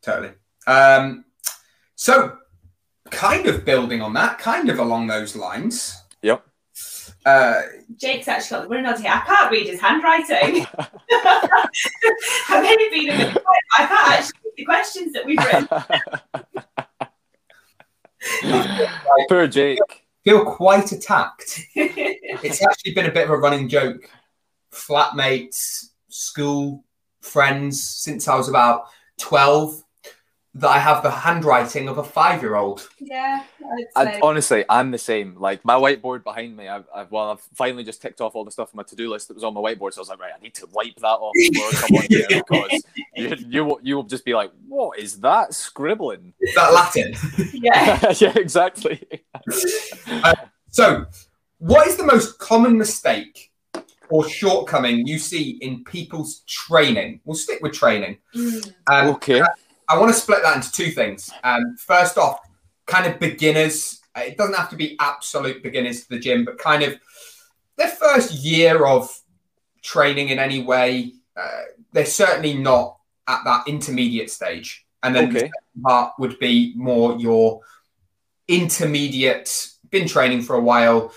[0.03, 0.33] totally.
[0.67, 1.25] Um,
[1.95, 2.39] so,
[3.11, 5.97] kind of building on that, kind of along those lines.
[6.23, 6.45] Yep.
[7.25, 7.63] Uh,
[7.97, 9.11] Jake's actually got the running on here.
[9.13, 10.67] I can't read his handwriting.
[12.49, 13.65] I may have been a bit quiet.
[13.79, 15.69] I can't actually read the questions that we've written.
[19.29, 19.79] Poor Jake.
[20.25, 21.61] feel quite attacked.
[22.43, 24.11] It's actually been a bit of a running joke.
[24.71, 26.85] Flatmates, school
[27.23, 28.85] friends since I was about
[29.19, 29.83] 12
[30.59, 32.89] that I have the handwriting of a five year old.
[32.99, 33.45] yeah,
[33.95, 34.21] I'd say.
[34.23, 35.37] honestly, I'm the same.
[35.39, 38.51] Like my whiteboard behind me, I've, I've well, I've finally just ticked off all the
[38.51, 39.93] stuff on my to-do list that was on my whiteboard.
[39.93, 42.07] So I was like, right, I need to wipe that off before I come on
[42.09, 42.85] here because
[43.15, 46.33] you, you will you will just be like, what is that scribbling?
[46.41, 47.15] Is that Latin?
[47.53, 48.13] yeah.
[48.19, 49.07] yeah, exactly.
[50.71, 51.05] So,
[51.59, 53.53] what is the most common mistake
[54.09, 57.21] or shortcoming you see in people's training?
[57.25, 58.19] We'll stick with training.
[58.35, 58.75] Mm.
[58.87, 59.43] Um, Okay.
[59.89, 61.31] I want to split that into two things.
[61.45, 62.41] Um, first off,
[62.87, 64.01] kind of beginners.
[64.17, 66.99] It doesn't have to be absolute beginners to the gym, but kind of
[67.77, 69.11] their first year of
[69.83, 71.13] training in any way.
[71.37, 71.63] Uh,
[71.93, 74.87] they're certainly not at that intermediate stage.
[75.03, 75.51] And then Okay.
[75.75, 77.61] the part would be more your
[78.49, 81.13] intermediate, been training for a while,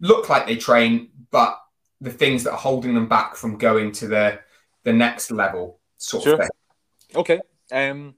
[0.00, 1.58] look like they train, but
[2.00, 4.38] the things that are holding them back from going to the
[4.84, 6.34] the next level sort Sure.
[6.34, 6.48] of thing.
[7.16, 7.40] Okay.
[7.72, 8.14] Um,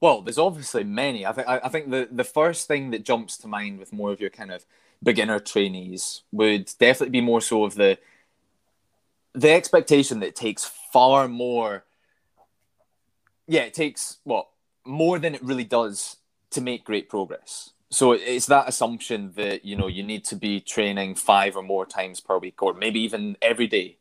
[0.00, 1.24] well, there's obviously many.
[1.24, 4.20] I think I think the the first thing that jumps to mind with more of
[4.20, 4.66] your kind of
[5.02, 7.98] beginner trainees would definitely be more so of the
[9.34, 11.84] the expectation that it takes far more.
[13.46, 14.48] Yeah, it takes what
[14.84, 16.16] more than it really does
[16.50, 17.70] to make great progress.
[17.90, 21.86] So it's that assumption that you know you need to be training five or more
[21.86, 23.96] times per week, or maybe even every day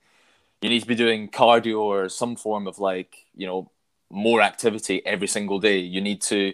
[0.62, 3.70] you need to be doing cardio or some form of like you know
[4.10, 5.80] more activity every single day.
[5.80, 6.54] You need to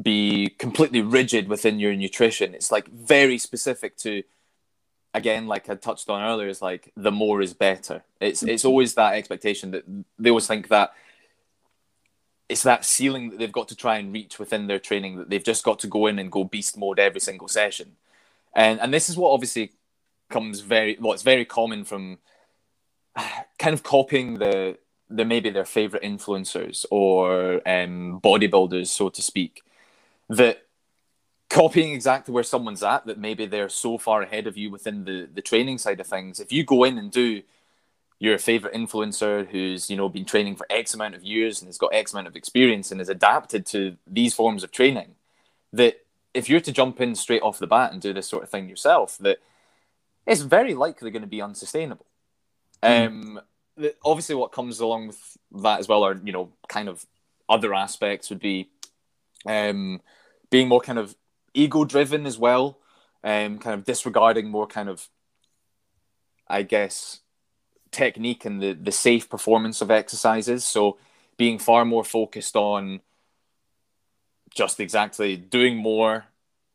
[0.00, 2.54] be completely rigid within your nutrition.
[2.54, 4.22] It's like very specific to
[5.14, 8.02] again like i touched on earlier is like the more is better.
[8.20, 8.50] It's mm-hmm.
[8.50, 9.84] it's always that expectation that
[10.18, 10.92] they always think that
[12.48, 15.44] it's that ceiling that they've got to try and reach within their training that they've
[15.44, 17.92] just got to go in and go beast mode every single session.
[18.54, 19.72] And and this is what obviously
[20.30, 22.18] comes very well it's very common from
[23.58, 24.78] kind of copying the
[25.16, 29.62] the maybe their favorite influencers or um, bodybuilders, so to speak,
[30.28, 30.66] that
[31.48, 35.28] copying exactly where someone's at, that maybe they're so far ahead of you within the
[35.32, 36.40] the training side of things.
[36.40, 37.42] If you go in and do
[38.18, 41.78] your favorite influencer who's you know been training for X amount of years and has
[41.78, 45.14] got X amount of experience and is adapted to these forms of training,
[45.72, 45.96] that
[46.32, 48.68] if you're to jump in straight off the bat and do this sort of thing
[48.68, 49.38] yourself, that
[50.26, 52.06] it's very likely going to be unsustainable.
[52.82, 53.42] Um, the,
[54.04, 57.06] obviously, what comes along with that as well are you know kind of
[57.48, 58.70] other aspects would be
[59.46, 60.00] um,
[60.50, 61.14] being more kind of
[61.54, 62.78] ego driven as well,
[63.24, 65.08] um, kind of disregarding more kind of,
[66.48, 67.20] I guess,
[67.90, 70.64] technique and the the safe performance of exercises.
[70.64, 70.98] So
[71.36, 73.00] being far more focused on
[74.54, 76.26] just exactly doing more.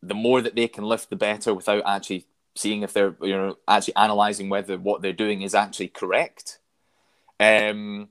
[0.03, 2.25] The more that they can lift, the better, without actually
[2.55, 6.59] seeing if they're you know actually analyzing whether what they're doing is actually correct.
[7.39, 8.09] Um,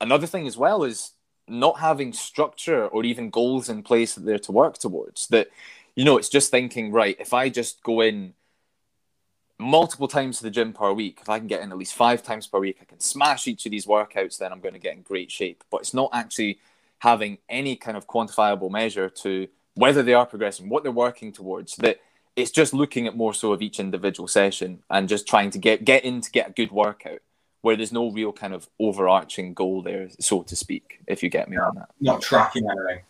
[0.00, 1.12] another thing as well is
[1.48, 5.26] not having structure or even goals in place that they're to work towards.
[5.28, 5.48] That
[5.94, 7.16] you know, it's just thinking right.
[7.18, 8.34] If I just go in
[9.58, 12.22] multiple times to the gym per week, if I can get in at least five
[12.22, 14.38] times per week, I can smash each of these workouts.
[14.38, 15.64] Then I'm going to get in great shape.
[15.70, 16.58] But it's not actually
[17.00, 21.76] having any kind of quantifiable measure to whether they are progressing, what they're working towards.
[21.76, 22.00] That
[22.36, 25.84] it's just looking at more so of each individual session and just trying to get
[25.84, 27.20] get in to get a good workout
[27.62, 31.48] where there's no real kind of overarching goal there so to speak if you get
[31.48, 31.88] me on that.
[32.00, 33.04] Not tracking anything.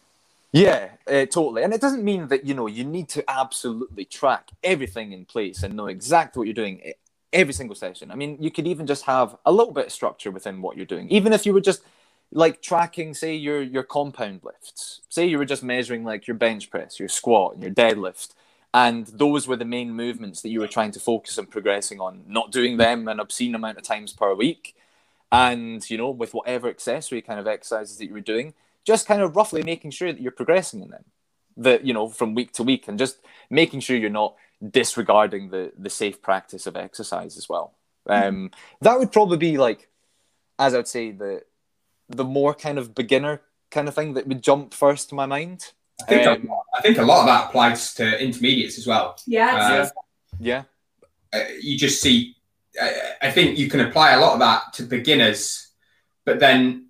[0.53, 1.64] yeah uh, totally.
[1.64, 5.62] And it doesn't mean that you know you need to absolutely track everything in place
[5.62, 6.92] and know exactly what you're doing
[7.32, 8.11] every single session.
[8.11, 10.86] I mean you could even just have a little bit of structure within what you're
[10.86, 11.09] doing.
[11.09, 11.82] Even if you were just
[12.30, 15.00] like tracking say your your compound lifts.
[15.09, 18.34] Say you were just measuring like your bench press your squat and your deadlift
[18.75, 22.25] and those were the main movements that you were trying to focus on progressing on
[22.27, 24.75] not doing them an obscene amount of times per week.
[25.31, 28.55] And you know with whatever accessory kind of exercises that you were doing
[28.85, 31.05] just kind of roughly making sure that you're progressing in them.
[31.57, 33.18] That you know from week to week and just
[33.51, 34.35] making sure you're not
[34.70, 37.75] disregarding the the safe practice of exercise as well.
[38.07, 38.51] Um
[38.81, 39.89] that would probably be like
[40.59, 41.43] as i would say the
[42.09, 45.73] the more kind of beginner kind of thing that would jump first to my mind
[46.01, 49.16] I think, Um, I think a lot of that applies to intermediates as well.
[49.26, 49.88] Yeah, Uh,
[50.40, 50.62] yeah
[51.32, 52.36] uh, you just see.
[52.80, 52.88] Uh,
[53.20, 55.68] I think you can apply a lot of that to beginners,
[56.24, 56.86] but then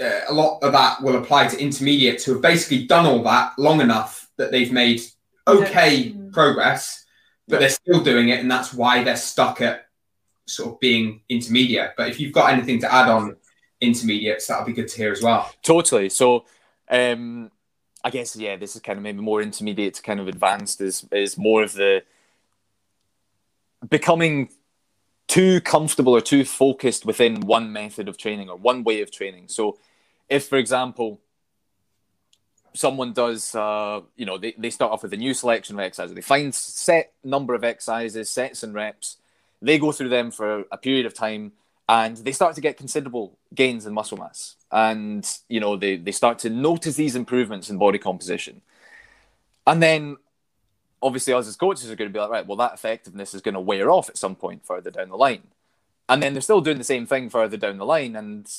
[0.00, 3.52] uh, a lot of that will apply to intermediates who have basically done all that
[3.58, 5.00] long enough that they've made
[5.46, 6.32] okay Mm.
[6.32, 7.04] progress,
[7.48, 9.86] but they're still doing it, and that's why they're stuck at
[10.46, 11.92] sort of being intermediate.
[11.96, 13.36] But if you've got anything to add on
[13.80, 15.50] intermediates, that'll be good to hear as well.
[15.62, 16.08] Totally.
[16.08, 16.44] So,
[16.90, 17.50] um,
[18.06, 20.80] I guess yeah, this is kind of maybe more intermediate to kind of advanced.
[20.80, 22.04] Is is more of the
[23.90, 24.50] becoming
[25.26, 29.48] too comfortable or too focused within one method of training or one way of training.
[29.48, 29.78] So,
[30.28, 31.20] if for example,
[32.74, 36.14] someone does, uh, you know, they, they start off with a new selection of exercises,
[36.14, 39.16] they find set number of exercises, sets and reps,
[39.60, 41.50] they go through them for a period of time
[41.88, 46.12] and they start to get considerable gains in muscle mass and you know they, they
[46.12, 48.60] start to notice these improvements in body composition
[49.66, 50.16] and then
[51.02, 53.54] obviously us as coaches are going to be like right well that effectiveness is going
[53.54, 55.42] to wear off at some point further down the line
[56.08, 58.50] and then they're still doing the same thing further down the line and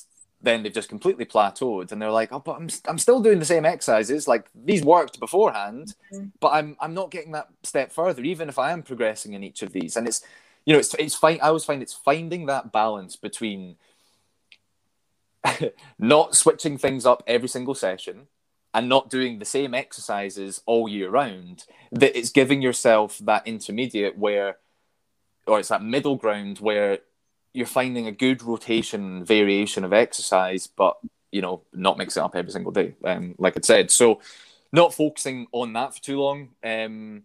[0.42, 3.46] then they've just completely plateaued and they're like, oh, but I'm, I'm still doing the
[3.46, 4.28] same exercises.
[4.28, 6.28] Like these worked beforehand, mm-hmm.
[6.40, 9.64] but I'm, I'm not getting that step further, even if I am progressing in each
[9.64, 9.98] of these.
[9.98, 10.24] And it's,
[10.68, 11.40] you know, it's, it's fine.
[11.42, 13.78] I always find it's finding that balance between
[15.98, 18.28] not switching things up every single session
[18.74, 21.64] and not doing the same exercises all year round,
[21.94, 24.58] that it's giving yourself that intermediate where,
[25.48, 27.00] or it's that middle ground where
[27.54, 30.98] you're finding a good rotation variation of exercise, but
[31.32, 32.94] you know, not mixing up every single day.
[33.06, 34.20] Um, like I said, so
[34.74, 36.50] not focusing on that for too long.
[36.62, 37.24] Um,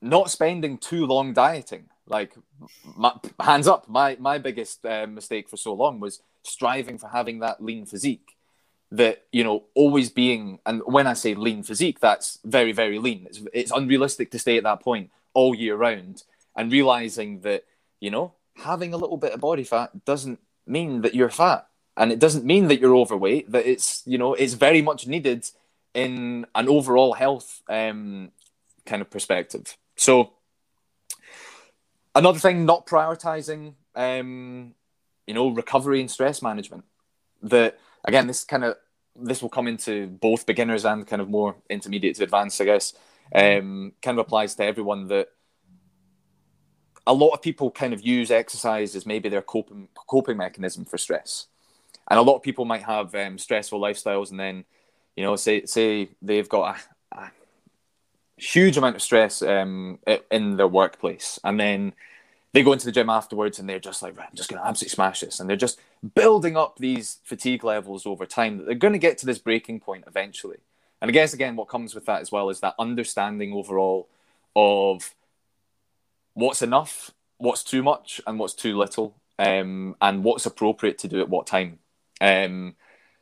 [0.00, 1.86] not spending too long dieting.
[2.06, 2.34] Like,
[2.96, 7.40] my, hands up, my my biggest uh, mistake for so long was striving for having
[7.40, 8.36] that lean physique.
[8.90, 13.26] That you know, always being, and when I say lean physique, that's very very lean.
[13.26, 16.22] It's it's unrealistic to stay at that point all year round,
[16.56, 17.64] and realizing that
[18.00, 22.12] you know having a little bit of body fat doesn't mean that you're fat and
[22.12, 25.48] it doesn't mean that you're overweight that it's you know it's very much needed
[25.94, 28.30] in an overall health um,
[28.84, 30.32] kind of perspective so
[32.14, 34.74] another thing not prioritizing um,
[35.26, 36.84] you know recovery and stress management.
[37.42, 38.76] That again this kind of
[39.14, 42.94] this will come into both beginners and kind of more intermediate to advanced i guess.
[43.34, 45.28] Um, kind of applies to everyone that
[47.06, 50.96] a lot of people kind of use exercise as maybe their coping coping mechanism for
[50.96, 51.46] stress,
[52.10, 54.64] and a lot of people might have um, stressful lifestyles, and then
[55.14, 56.78] you know say say they've got
[57.12, 57.30] a, a
[58.38, 59.98] huge amount of stress um,
[60.30, 61.92] in their workplace, and then
[62.52, 64.66] they go into the gym afterwards and they're just like, right, I'm just going to
[64.66, 65.38] absolutely smash this.
[65.38, 65.78] And they're just
[66.14, 69.80] building up these fatigue levels over time that they're going to get to this breaking
[69.80, 70.58] point eventually.
[71.00, 74.08] And I guess, again, what comes with that as well is that understanding overall
[74.56, 75.14] of
[76.34, 81.20] what's enough, what's too much, and what's too little, um, and what's appropriate to do
[81.20, 81.78] at what time.
[82.20, 82.74] Um,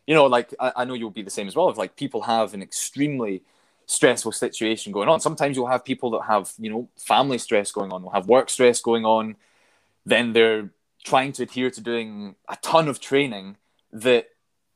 [0.07, 1.69] you know, like I, I know you'll be the same as well.
[1.69, 3.43] If like people have an extremely
[3.87, 7.93] stressful situation going on, sometimes you'll have people that have you know family stress going
[7.93, 9.37] on, will have work stress going on,
[10.05, 10.71] then they're
[11.05, 13.57] trying to adhere to doing a ton of training
[13.93, 14.29] that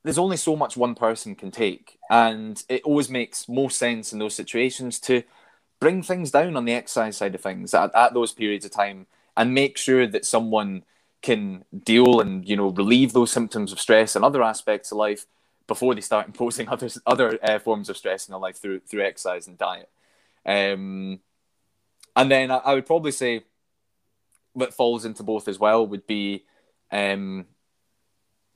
[0.02, 1.98] there's only so much one person can take.
[2.08, 5.22] And it always makes more sense in those situations to
[5.80, 9.06] bring things down on the exercise side of things at, at those periods of time
[9.36, 10.84] and make sure that someone
[11.22, 15.26] can deal and you know relieve those symptoms of stress and other aspects of life
[15.70, 19.06] before they start imposing other other uh, forms of stress in their life through through
[19.06, 19.88] exercise and diet.
[20.44, 21.20] Um,
[22.16, 23.44] and then I, I, would probably say
[24.52, 26.44] what falls into both as well would be
[26.90, 27.46] um,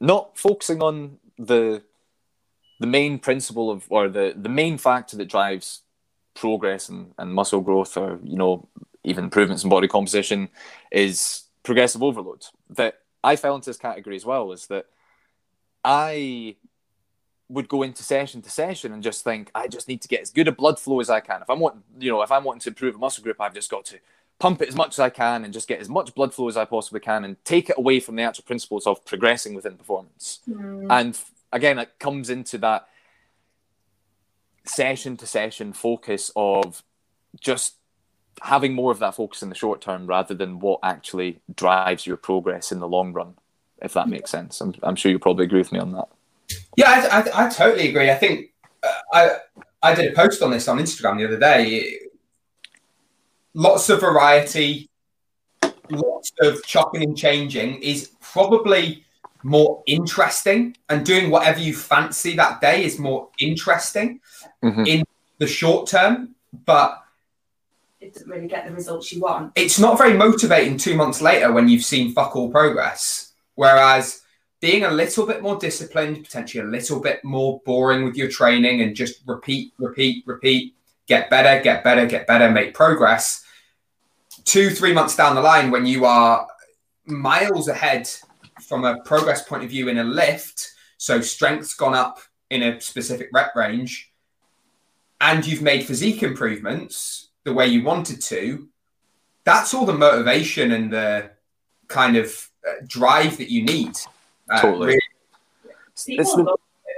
[0.01, 1.83] not focusing on the
[2.81, 5.83] the main principle of or the the main factor that drives
[6.35, 8.69] progress and, and muscle growth or you know
[9.05, 10.49] even improvements in body composition
[10.91, 14.87] is progressive overload that i fell into this category as well is that
[15.85, 16.57] i
[17.49, 20.31] would go into session to session and just think i just need to get as
[20.31, 22.61] good a blood flow as i can if i'm wanting you know if i'm wanting
[22.61, 23.99] to improve a muscle group i've just got to
[24.39, 26.57] pump it as much as i can and just get as much blood flow as
[26.57, 30.41] i possibly can and take it away from the actual principles of progressing within performance
[30.49, 30.87] mm.
[30.91, 31.19] and
[31.53, 32.89] again it comes into that
[34.65, 36.83] session to session focus of
[37.41, 37.75] just
[38.43, 42.17] having more of that focus in the short term rather than what actually drives your
[42.17, 43.35] progress in the long run,
[43.81, 44.61] if that makes sense.
[44.61, 46.09] I'm, I'm sure you probably agree with me on that.
[46.77, 48.11] Yeah, I, I, I totally agree.
[48.11, 48.53] I think
[48.83, 49.37] uh, I
[49.83, 51.99] I did a post on this on Instagram the other day.
[53.55, 54.91] Lots of variety,
[55.91, 59.05] lots of chopping and changing is probably
[59.43, 64.21] more interesting, and doing whatever you fancy that day is more interesting
[64.63, 64.87] mm-hmm.
[64.87, 65.05] in
[65.39, 67.05] the short term, but
[68.01, 69.53] it doesn't really get the results you want.
[69.55, 73.33] It's not very motivating two months later when you've seen fuck all progress.
[73.55, 74.23] Whereas
[74.65, 78.81] being a little bit more disciplined, potentially a little bit more boring with your training
[78.81, 80.75] and just repeat, repeat, repeat,
[81.07, 83.45] get better, get better, get better, make progress.
[84.45, 86.49] Two, three months down the line, when you are
[87.05, 88.09] miles ahead
[88.67, 92.81] from a progress point of view in a lift, so strength's gone up in a
[92.81, 94.15] specific rep range,
[95.21, 98.67] and you've made physique improvements the way you wanted to,
[99.45, 101.33] that's all the motivation and the
[101.89, 103.95] kind of uh, drive that you need.
[104.51, 104.87] Uh, totally.
[104.87, 105.01] Really.
[106.07, 106.35] People it's,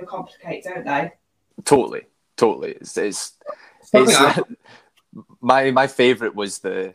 [0.02, 1.12] overcomplicate, don't they?
[1.64, 2.02] Totally,
[2.36, 2.72] totally.
[2.72, 3.34] It's, it's,
[3.92, 4.40] it's
[5.40, 6.94] my my favorite was the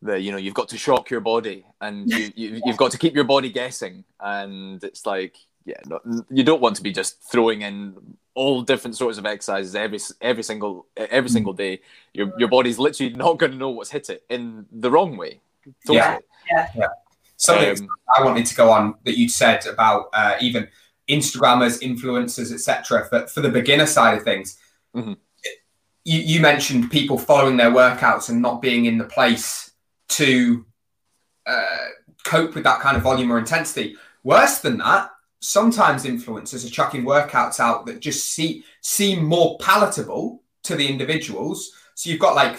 [0.00, 2.98] the you know you've got to shock your body and you, you you've got to
[2.98, 7.22] keep your body guessing and it's like yeah no, you don't want to be just
[7.22, 11.32] throwing in all different sorts of exercises every every single every mm.
[11.32, 11.80] single day.
[12.12, 15.40] Your your body's literally not going to know what's hit it in the wrong way.
[15.86, 15.98] Totally.
[15.98, 16.18] Yeah.
[16.50, 16.68] yeah.
[16.74, 16.86] yeah.
[17.42, 20.68] Something Um, I wanted to go on that you said about uh, even
[21.08, 23.04] Instagrammers, influencers, etc.
[23.08, 24.58] For for the beginner side of things,
[24.94, 25.16] Mhm.
[26.04, 29.72] you, you mentioned people following their workouts and not being in the place
[30.10, 30.64] to
[31.46, 31.86] uh,
[32.24, 33.96] cope with that kind of volume or intensity.
[34.22, 40.42] Worse than that, sometimes influencers are chucking workouts out that just see, seem more palatable
[40.62, 41.72] to the individuals.
[41.96, 42.56] So you've got like,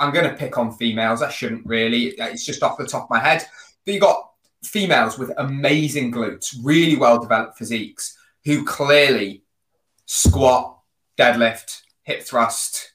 [0.00, 1.22] I'm going to pick on females.
[1.22, 2.06] I shouldn't really.
[2.18, 3.46] It's just off the top of my head.
[3.84, 4.30] But you got
[4.64, 9.42] females with amazing glutes, really well developed physiques, who clearly
[10.06, 10.78] squat,
[11.18, 12.92] deadlift, hip thrust,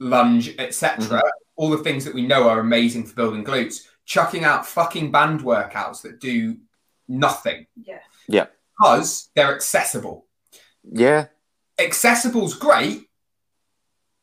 [0.00, 1.04] lunge, etc.
[1.04, 1.18] Mm-hmm.
[1.56, 3.86] All the things that we know are amazing for building glutes.
[4.04, 6.56] Chucking out fucking band workouts that do
[7.08, 7.98] nothing Yeah.
[8.26, 8.46] Yeah.
[8.78, 10.26] because they're accessible.
[10.82, 11.26] yeah,
[11.78, 13.08] Accessible's great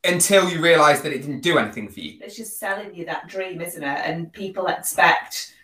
[0.04, 2.20] until you realize that it didn't do anything for you.
[2.22, 4.02] It's just selling you that dream, isn't it?
[4.06, 5.55] And people expect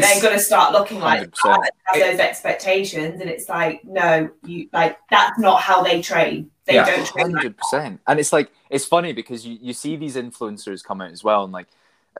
[0.00, 1.42] that they're going to start looking like 100%.
[1.44, 6.00] that and have those expectations, and it's like, no, you like that's not how they
[6.02, 6.50] train.
[6.66, 6.84] They Yeah.
[6.86, 8.00] don't train hundred percent.
[8.06, 11.44] And it's like it's funny because you, you see these influencers come out as well,
[11.44, 11.66] and like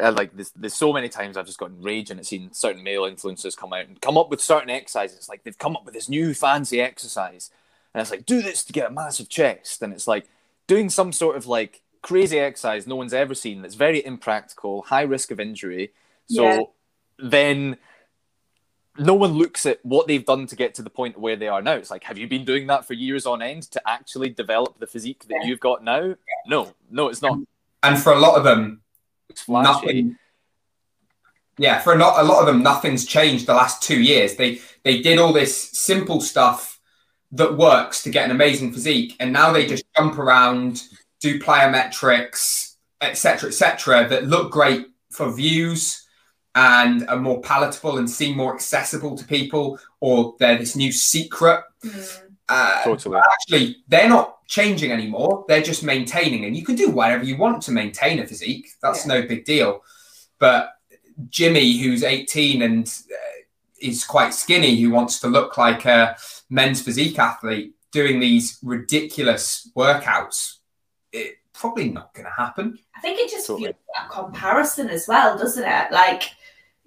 [0.00, 2.82] uh, like there's, there's so many times I've just gotten rage raging at seeing certain
[2.82, 5.28] male influencers come out and come up with certain exercises.
[5.28, 7.50] Like they've come up with this new fancy exercise,
[7.94, 10.28] and it's like do this to get a massive chest, and it's like
[10.66, 15.02] doing some sort of like crazy exercise no one's ever seen that's very impractical, high
[15.02, 15.92] risk of injury.
[16.26, 16.62] So Yeah.
[17.22, 17.76] Then
[18.98, 21.62] no one looks at what they've done to get to the point where they are
[21.62, 21.72] now.
[21.72, 24.86] It's like, have you been doing that for years on end to actually develop the
[24.86, 25.48] physique that Yeah.
[25.48, 26.14] you've got now?
[26.46, 27.38] No, no, it's not.
[27.82, 28.82] And for a lot of them,
[29.34, 29.64] flashy.
[29.86, 30.18] nothing.
[31.58, 34.36] Yeah, for not a lot of them, nothing's changed the last two years.
[34.36, 36.80] They they did all this simple stuff
[37.30, 40.82] that works to get an amazing physique, and now they just jump around,
[41.20, 46.01] do plyometrics, etc., etc., that look great for views
[46.54, 51.62] and are more palatable and seem more accessible to people, or they're this new secret.
[51.84, 52.22] Mm.
[52.48, 53.18] Uh, Totally.
[53.32, 57.62] actually they're not changing anymore they're just maintaining and you can do whatever you want
[57.62, 59.80] to maintain a physique that's no big deal
[60.38, 60.72] but
[61.30, 63.40] jimmy who's 18 and uh,
[63.80, 66.14] is quite skinny who wants to look like a
[66.50, 70.56] men's physique athlete doing these ridiculous workouts
[71.12, 73.64] it probably not going to happen I think it just Totally.
[73.64, 75.90] fuels that comparison as well, doesn't it?
[75.90, 76.22] Like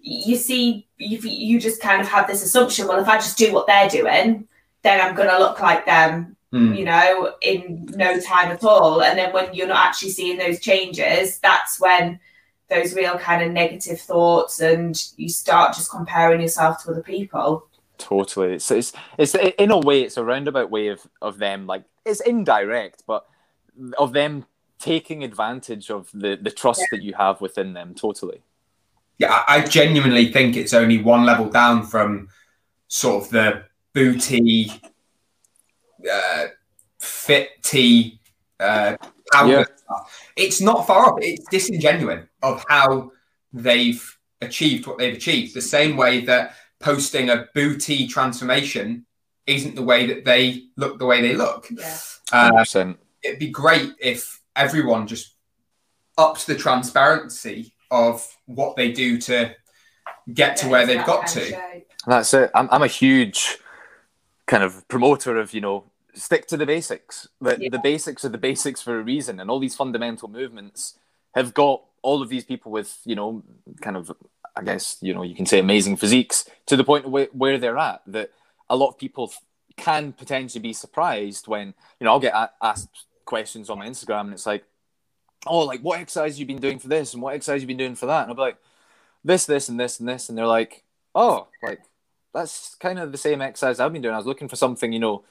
[0.05, 2.87] you see, you, you just kind of have this assumption.
[2.87, 4.47] Well, if I just do what they're doing,
[4.83, 6.73] then I'm going to look like them, Hmm.
[6.73, 9.01] you know, in no time at all.
[9.01, 12.19] And then when you're not actually seeing those changes, that's when
[12.69, 17.67] those real kind of negative thoughts and you start just comparing yourself to other people.
[17.97, 18.53] Totally.
[18.53, 22.21] It's, it's it's in a way it's a roundabout way of of them like it's
[22.21, 23.25] indirect, but
[23.97, 24.45] of them
[24.79, 27.95] taking advantage of the the trust that you have within them.
[27.95, 28.41] Totally.
[29.17, 32.29] Yeah I, I genuinely think it's only one level down from
[32.87, 33.63] sort of the
[33.93, 34.71] booty
[36.11, 36.45] uh,
[36.99, 38.19] fit tea
[38.59, 38.97] uh,
[39.31, 39.65] powder Yeah.
[40.35, 41.19] It's not far off.
[41.21, 43.11] It's disingenuine of how
[43.53, 44.03] they've
[44.41, 45.53] achieved what they've achieved.
[45.53, 49.05] The same way that posting a booty transformation
[49.47, 51.67] isn't the way that they look the way they look.
[51.71, 51.97] Yeah.
[52.31, 52.97] Uh, 100%.
[53.23, 55.35] it'd be great if everyone just
[56.17, 59.55] upped the transparency of what they do to
[60.33, 61.61] get to where they've got to.
[62.05, 62.51] That's it.
[62.53, 63.57] I'm, I'm a huge
[64.47, 67.27] kind of promoter of, you know, stick to the basics.
[67.41, 67.69] The, Yeah.
[67.71, 69.39] the basics are the basics for a reason.
[69.39, 70.97] And all these fundamental movements
[71.33, 73.43] have got all of these people with, you know,
[73.81, 74.11] kind of,
[74.55, 77.77] I guess, you know, you can say amazing physiques to the point where, where they're
[77.77, 78.01] at.
[78.07, 78.31] That
[78.69, 79.33] a lot of people
[79.77, 82.89] can potentially be surprised when, you know, I'll get a- asked
[83.25, 84.63] questions on my Instagram and it's like,
[85.45, 87.95] oh, like what exercise you've been doing for this and what exercise you've been doing
[87.95, 88.23] for that?
[88.23, 88.57] And I'll be like,
[89.23, 90.29] this, this, and this, and this.
[90.29, 90.83] And they're like,
[91.13, 91.81] oh, like,
[92.33, 94.13] that's kind of the same exercise I've been doing.
[94.13, 95.23] I was looking for something, you know,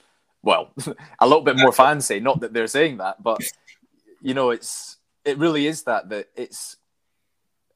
[0.43, 0.71] well,
[1.21, 2.21] a little bit more fancy.
[2.21, 3.41] Not that they're saying that, but
[4.21, 6.77] you know, it's it really is that that it's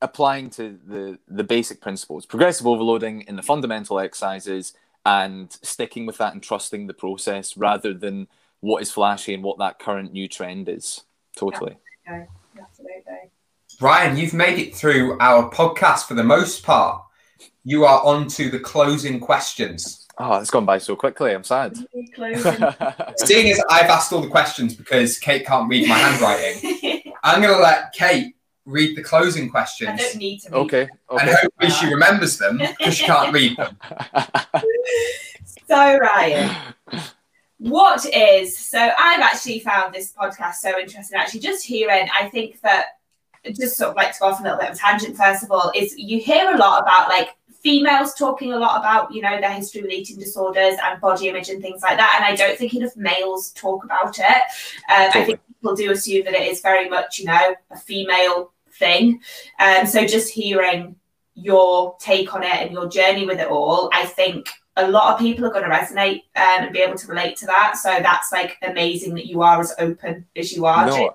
[0.01, 4.75] applying to the the basic principles, progressive overloading in the fundamental exercises,
[5.05, 8.29] and sticking with that and trusting the process rather than
[8.61, 11.05] what is flashy and what that current new trend is.
[11.37, 11.77] Totally.
[12.09, 13.31] Absolutely.
[13.81, 17.03] Ryan, you've made it through our podcast for the most part.
[17.65, 20.07] You are on to the closing questions.
[20.19, 21.33] Oh, it's gone by so quickly.
[21.33, 21.77] I'm sad.
[23.17, 27.55] Seeing as I've asked all the questions because Kate can't read my handwriting, I'm going
[27.55, 28.35] to let Kate
[28.65, 29.91] read the closing questions.
[29.91, 30.51] I don't need to.
[30.51, 30.89] read okay.
[31.11, 33.77] And hopefully she remembers them because she can't read them.
[35.69, 36.57] So, Ryan,
[37.59, 38.79] what is so?
[38.79, 41.19] I've actually found this podcast so interesting.
[41.19, 42.87] Actually, just hearing, I think that
[43.53, 45.17] just sort of like to go off a little bit of a tangent.
[45.17, 47.31] First of all, is you hear a lot about like
[47.61, 51.49] females talking a lot about you know their history with eating disorders and body image
[51.49, 54.43] and things like that, and I don't think enough males talk about it.
[54.89, 58.53] Um, I think people do assume that it is very much you know a female
[58.75, 59.21] thing.
[59.59, 60.95] Um, so just hearing
[61.35, 64.49] your take on it and your journey with it all, I think
[64.79, 67.47] a lot of people are going to resonate um, and be able to relate to
[67.47, 67.77] that.
[67.77, 70.87] So that's like amazing that you are as open as you are.
[70.87, 71.15] No,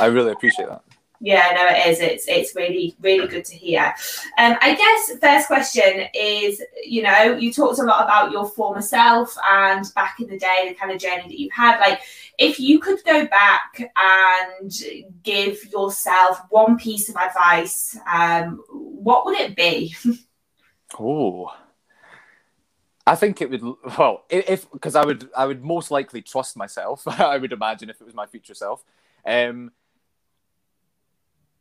[0.00, 0.82] I really appreciate that.
[1.20, 2.00] Yeah, no, it is.
[2.00, 3.92] It's it's really really good to hear.
[4.38, 8.80] Um, I guess first question is, you know, you talked a lot about your former
[8.80, 11.80] self and back in the day, the kind of journey that you've had.
[11.80, 12.02] Like,
[12.38, 14.72] if you could go back and
[15.24, 19.96] give yourself one piece of advice, um, what would it be?
[21.00, 21.50] oh.
[23.08, 23.62] I think it would
[23.98, 27.08] well if because I would I would most likely trust myself.
[27.08, 28.84] I would imagine if it was my future self.
[29.24, 29.72] Um,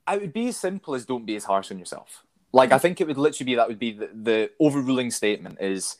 [0.06, 2.26] I would be as simple as don't be as harsh on yourself.
[2.52, 5.96] Like I think it would literally be that would be the, the overruling statement is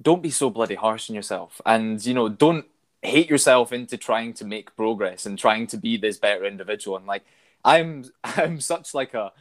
[0.00, 2.66] don't be so bloody harsh on yourself, and you know don't
[3.02, 6.96] hate yourself into trying to make progress and trying to be this better individual.
[6.96, 7.22] And like
[7.64, 9.32] I'm I'm such like a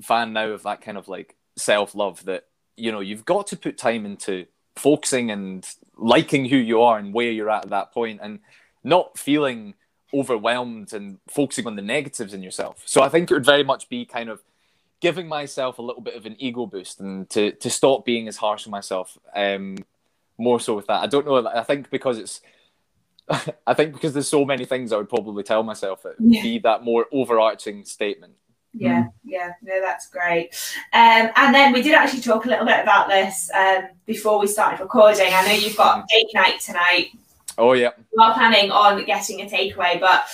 [0.00, 3.56] fan now of that kind of like self love that you know you've got to
[3.56, 4.46] put time into
[4.76, 5.66] focusing and
[5.96, 8.40] liking who you are and where you're at at that point and
[8.82, 9.74] not feeling
[10.14, 12.82] overwhelmed and focusing on the negatives in yourself.
[12.86, 14.42] So I think it would very much be kind of
[15.00, 18.36] giving myself a little bit of an ego boost and to to stop being as
[18.36, 19.18] harsh on myself.
[19.34, 19.76] Um,
[20.38, 21.02] more so with that.
[21.02, 21.46] I don't know.
[21.46, 22.40] I think because it's.
[23.66, 26.42] I think because there's so many things I would probably tell myself it would yeah.
[26.42, 28.34] be that more overarching statement.
[28.74, 30.54] Yeah, yeah, no, that's great.
[30.92, 34.46] Um, and then we did actually talk a little bit about this um, before we
[34.46, 35.28] started recording.
[35.32, 37.08] I know you've got date night tonight.
[37.58, 37.90] Oh yeah.
[37.98, 40.24] We are planning on getting a takeaway, but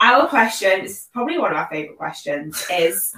[0.00, 3.14] our question is probably one of our favorite questions is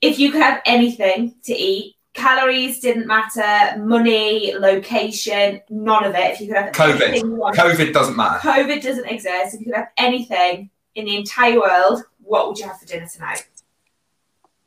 [0.00, 6.32] if you could have anything to eat, calories didn't matter, money, location, none of it.
[6.32, 7.22] If you could have COVID,
[7.54, 8.38] COVID doesn't matter.
[8.40, 9.54] COVID doesn't exist.
[9.54, 13.08] If you could have anything in the entire world, what would you have for dinner
[13.08, 13.46] tonight?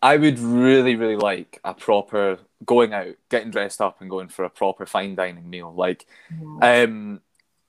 [0.05, 4.45] I would really, really like a proper going out, getting dressed up, and going for
[4.45, 5.73] a proper fine dining meal.
[5.73, 6.61] Like, mm.
[6.61, 7.21] um,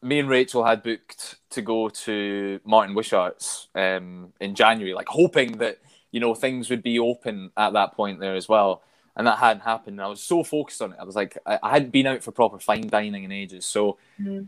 [0.03, 5.53] me and Rachel had booked to go to Martin Wishart's um, in January, like hoping
[5.59, 5.78] that
[6.12, 8.82] you know things would be open at that point there as well,
[9.16, 9.99] and that hadn't happened.
[9.99, 10.99] And I was so focused on it.
[11.01, 13.97] I was like, I, I hadn't been out for proper fine dining in ages, so
[14.20, 14.47] mm.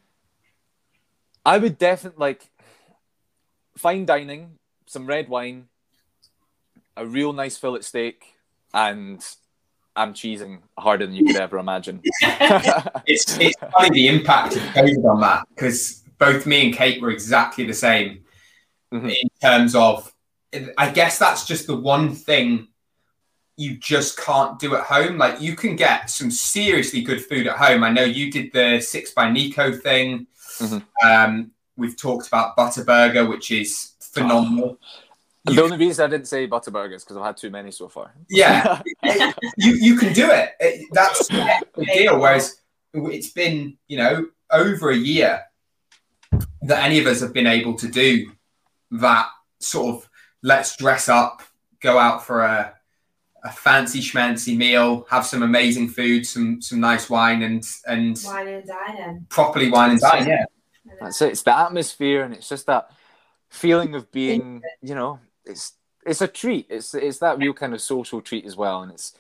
[1.43, 2.51] I would definitely like
[3.79, 5.69] fine dining, some red wine,
[6.99, 8.35] a real nice fillet steak,
[8.75, 9.25] and
[9.97, 12.01] I'm cheesing harder than you could ever imagine.
[13.07, 17.11] it's it's funny the impact of COVID on that because both me and Kate were
[17.11, 18.25] exactly the same
[18.93, 19.09] mm-hmm.
[19.09, 20.13] in terms of.
[20.79, 22.69] I guess that's just the one thing
[23.59, 25.19] you just can't do at home.
[25.19, 27.85] Like you can get some seriously good food at home.
[27.85, 30.27] I know you did the six by Nico thing.
[30.59, 31.07] Mm-hmm.
[31.07, 34.79] Um, we've talked about Butterburger, which is phenomenal.
[34.81, 35.08] Oh.
[35.55, 38.13] The only reason I didn't say butter burgers because I've had too many so far.
[38.29, 38.83] Yeah,
[39.57, 40.87] you you can do it.
[40.93, 42.19] That's the deal.
[42.19, 42.61] Whereas
[42.95, 45.43] it's been you know over a year
[46.63, 48.33] that any of us have been able to do
[48.93, 49.29] that
[49.61, 50.11] sort of
[50.43, 51.43] let's dress up,
[51.81, 52.75] go out for a
[53.45, 58.49] a fancy schmancy meal, have some amazing food, some some nice wine, and and wine
[58.49, 59.27] and dining.
[59.29, 60.29] Properly wine and dining.
[60.29, 60.45] Yeah,
[61.01, 61.33] that's it.
[61.33, 62.91] It's the atmosphere, and it's just that
[63.49, 65.73] feeling of being, you know, it's
[66.07, 66.67] it's a treat.
[66.71, 69.15] It's it's that real kind of social treat as well, and it's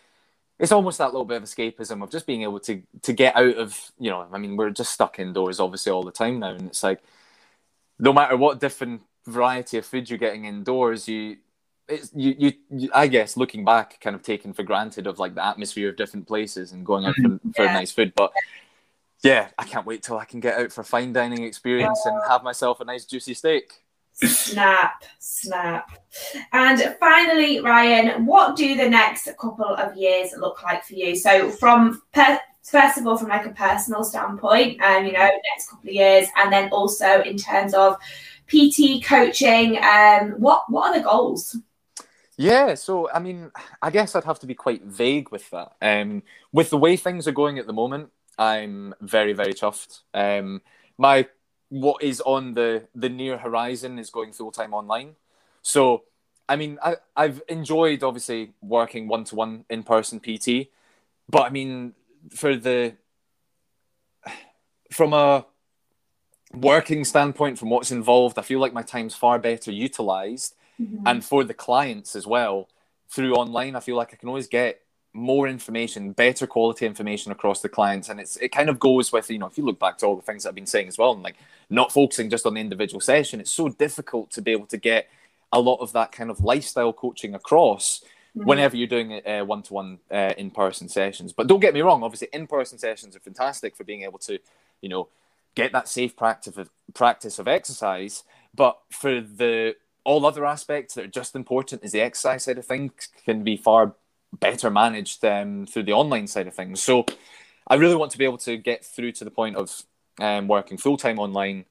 [0.58, 3.56] it's almost that little bit of escapism of just being able to to get out
[3.56, 4.26] of you know.
[4.32, 7.00] I mean, we're just stuck indoors obviously all the time now, and it's like
[7.98, 11.38] no matter what different variety of food you're getting indoors, you
[11.88, 15.34] it's you, you, you I guess looking back, kind of taken for granted of like
[15.34, 17.50] the atmosphere of different places and going out for, mm-hmm.
[17.50, 17.72] for yeah.
[17.72, 18.32] nice food, but.
[19.24, 22.20] Yeah, I can't wait till I can get out for a fine dining experience and
[22.28, 23.82] have myself a nice juicy steak.
[24.24, 25.90] Snap, snap.
[26.52, 31.14] And finally, Ryan, what do the next couple of years look like for you?
[31.14, 35.30] So, from per- first of all, from like a personal standpoint, and um, you know,
[35.54, 37.96] next couple of years, and then also in terms of
[38.48, 41.56] PT coaching, um, what what are the goals?
[42.36, 43.50] Yeah, so I mean,
[43.82, 45.72] I guess I'd have to be quite vague with that.
[45.80, 46.22] Um,
[46.52, 50.00] with the way things are going at the moment, I'm very, very chuffed.
[50.14, 50.62] Um,
[50.96, 51.28] my
[51.70, 55.16] what is on the the near horizon is going full time online.
[55.62, 56.04] So,
[56.48, 60.68] I mean, I I've enjoyed obviously working one to one in person PT,
[61.28, 61.94] but I mean,
[62.30, 62.94] for the
[64.90, 65.44] from a
[66.54, 71.06] working standpoint, from what's involved, I feel like my time's far better utilized, mm-hmm.
[71.06, 72.68] and for the clients as well
[73.10, 74.80] through online, I feel like I can always get
[75.12, 78.08] more information, better quality information across the clients.
[78.08, 80.16] And it's it kind of goes with, you know, if you look back to all
[80.16, 81.36] the things I've been saying as well, and like
[81.70, 85.08] not focusing just on the individual session, it's so difficult to be able to get
[85.52, 88.04] a lot of that kind of lifestyle coaching across
[88.36, 88.46] mm-hmm.
[88.46, 91.32] whenever you're doing one to one in person sessions.
[91.32, 94.38] But don't get me wrong, obviously, in person sessions are fantastic for being able to,
[94.80, 95.08] you know,
[95.54, 98.24] get that safe practice of, practice of exercise.
[98.54, 102.64] But for the all other aspects that are just important is the exercise side of
[102.64, 103.94] things can be far
[104.32, 106.82] better managed um, through the online side of things.
[106.82, 107.06] So
[107.66, 109.82] I really want to be able to get through to the point of
[110.20, 111.64] um, working full time online.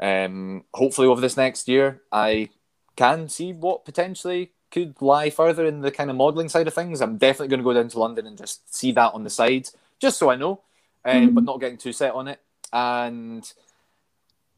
[0.00, 2.50] Um, hopefully, over this next year, I
[2.96, 7.00] can see what potentially could lie further in the kind of modelling side of things.
[7.00, 9.68] I'm definitely going to go down to London and just see that on the side,
[10.00, 10.62] just so I know,
[11.04, 11.34] um, mm-hmm.
[11.34, 12.40] but not getting too set on it.
[12.72, 13.50] And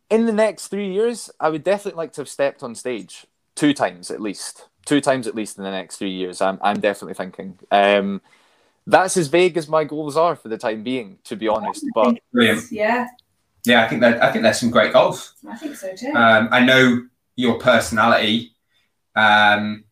[0.09, 3.75] in the next three years, I would definitely like to have stepped on stage two
[3.75, 6.41] times at least two times at least in the next three years.
[6.41, 7.59] I'm I'm definitely thinking.
[7.71, 8.23] Um,
[8.87, 11.85] that's as vague as my goals are for the time being, to be honest.
[11.95, 12.73] But Brilliant.
[12.73, 13.09] yeah,
[13.67, 15.35] yeah, I think that I think there's some great goals.
[15.47, 16.13] I think so too.
[16.15, 18.55] Um, I know your personality,
[19.15, 19.85] um,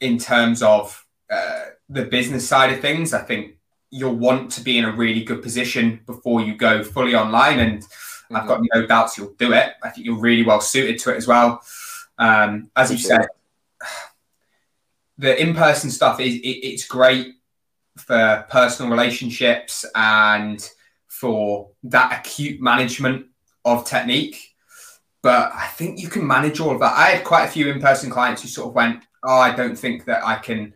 [0.00, 3.12] in terms of uh, the business side of things.
[3.12, 3.56] I think
[3.90, 7.82] you'll want to be in a really good position before you go fully online, and
[7.82, 8.36] mm-hmm.
[8.36, 9.72] I've got no doubts you'll do it.
[9.82, 11.62] I think you're really well suited to it as well.
[12.18, 13.26] Um, as you said,
[15.18, 17.34] the in-person stuff is it, it's great
[17.96, 20.68] for personal relationships and
[21.08, 23.26] for that acute management
[23.64, 24.54] of technique.
[25.20, 26.96] But I think you can manage all of that.
[26.96, 30.04] I had quite a few in-person clients who sort of went, "Oh, I don't think
[30.04, 30.72] that I can,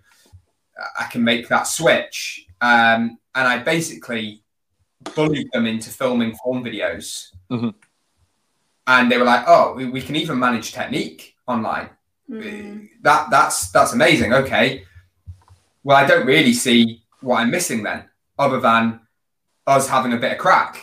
[0.99, 4.43] I can make that switch," um, and I basically
[5.15, 7.29] bullied them into filming form videos.
[7.51, 7.71] Mm-hmm.
[8.89, 11.91] And they were like, "Oh, we, we can even manage technique online."
[12.33, 12.89] Mm.
[13.03, 14.33] That that's that's amazing.
[14.33, 14.85] Okay.
[15.85, 18.05] Well, I don't really see what I'm missing then,
[18.39, 19.01] other than
[19.67, 20.79] us having a bit of crack.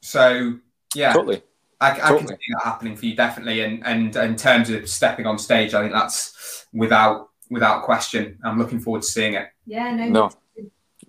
[0.00, 0.58] So
[0.94, 1.42] yeah, totally.
[1.80, 2.18] I, I totally.
[2.18, 3.60] can see that happening for you definitely.
[3.60, 8.38] And and in terms of stepping on stage, I think that's without without question.
[8.44, 9.48] I'm looking forward to seeing it.
[9.66, 10.30] Yeah, no, no,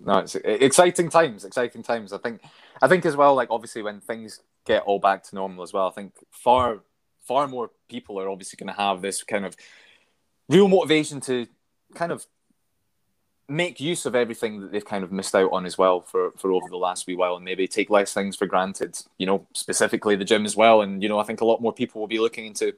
[0.00, 0.18] no.
[0.18, 1.44] It's exciting times.
[1.44, 2.12] Exciting times.
[2.12, 2.40] I think.
[2.82, 3.34] I think as well.
[3.34, 6.80] Like obviously, when things get all back to normal as well, I think far
[7.24, 9.56] far more people are obviously going to have this kind of
[10.48, 11.46] real motivation to
[11.94, 12.26] kind of
[13.48, 16.50] make use of everything that they've kind of missed out on as well for, for
[16.52, 20.16] over the last wee while and maybe take less things for granted, you know, specifically
[20.16, 20.80] the gym as well.
[20.80, 22.74] And, you know, I think a lot more people will be looking into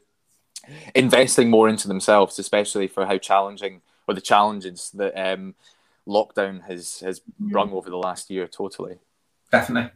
[0.95, 5.55] investing more into themselves, especially for how challenging or the challenges that um,
[6.07, 8.99] lockdown has, has brung over the last year totally.
[9.53, 9.93] Definitely.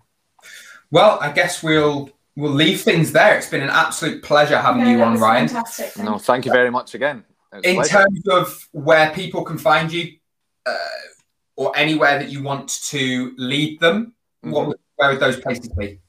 [0.93, 2.11] Well, I guess we'll
[2.41, 3.37] we'll leave things there.
[3.37, 5.49] It's been an absolute pleasure having you on, Ryan.
[5.49, 6.03] Fantastic.
[6.03, 7.25] No, thank you very much again.
[7.63, 10.17] In terms of where people can find you,
[10.67, 10.77] uh,
[11.57, 14.53] or anywhere that you want to lead them, mm-hmm.
[14.53, 16.01] what, where would those places be?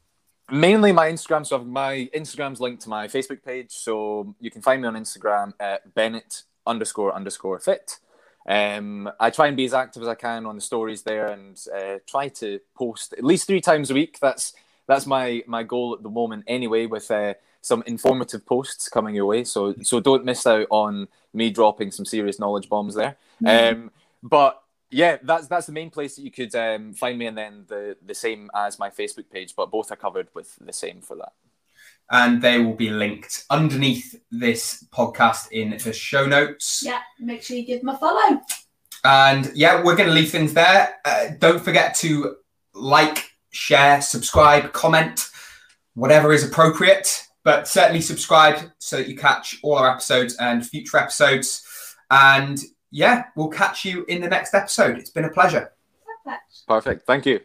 [0.49, 1.45] Mainly my Instagram.
[1.45, 5.53] So my Instagram's linked to my Facebook page, so you can find me on Instagram
[5.59, 7.99] at Bennett underscore underscore fit.
[8.47, 11.59] Um, I try and be as active as I can on the stories there, and
[11.75, 14.19] uh, try to post at least three times a week.
[14.19, 14.53] That's
[14.91, 19.25] that's my my goal at the moment anyway with uh, some informative posts coming your
[19.25, 19.45] way.
[19.45, 23.15] So so don't miss out on me dropping some serious knowledge bombs there.
[23.41, 23.83] Mm-hmm.
[23.83, 23.91] um,
[24.21, 24.61] but
[24.91, 27.95] yeah that's that's the main place that you could um, find me and then the
[28.05, 31.31] the same as my facebook page but both are covered with the same for that.
[32.11, 36.83] And they will be linked underneath this podcast in the show notes.
[36.85, 38.41] Yeah make sure you give them a follow.
[39.05, 40.95] And yeah we're going to leave things there.
[41.05, 42.35] Uh, don't forget to
[42.73, 45.29] like share, subscribe, comment,
[45.93, 47.27] whatever is appropriate.
[47.43, 51.65] But certainly subscribe so that you catch all our episodes and future episodes.
[52.11, 52.59] And
[52.91, 54.97] yeah, we'll catch you in the next episode.
[54.97, 55.71] It's been a pleasure.
[56.23, 56.67] Perfect.
[56.67, 57.07] Perfect.
[57.07, 57.39] Thank you.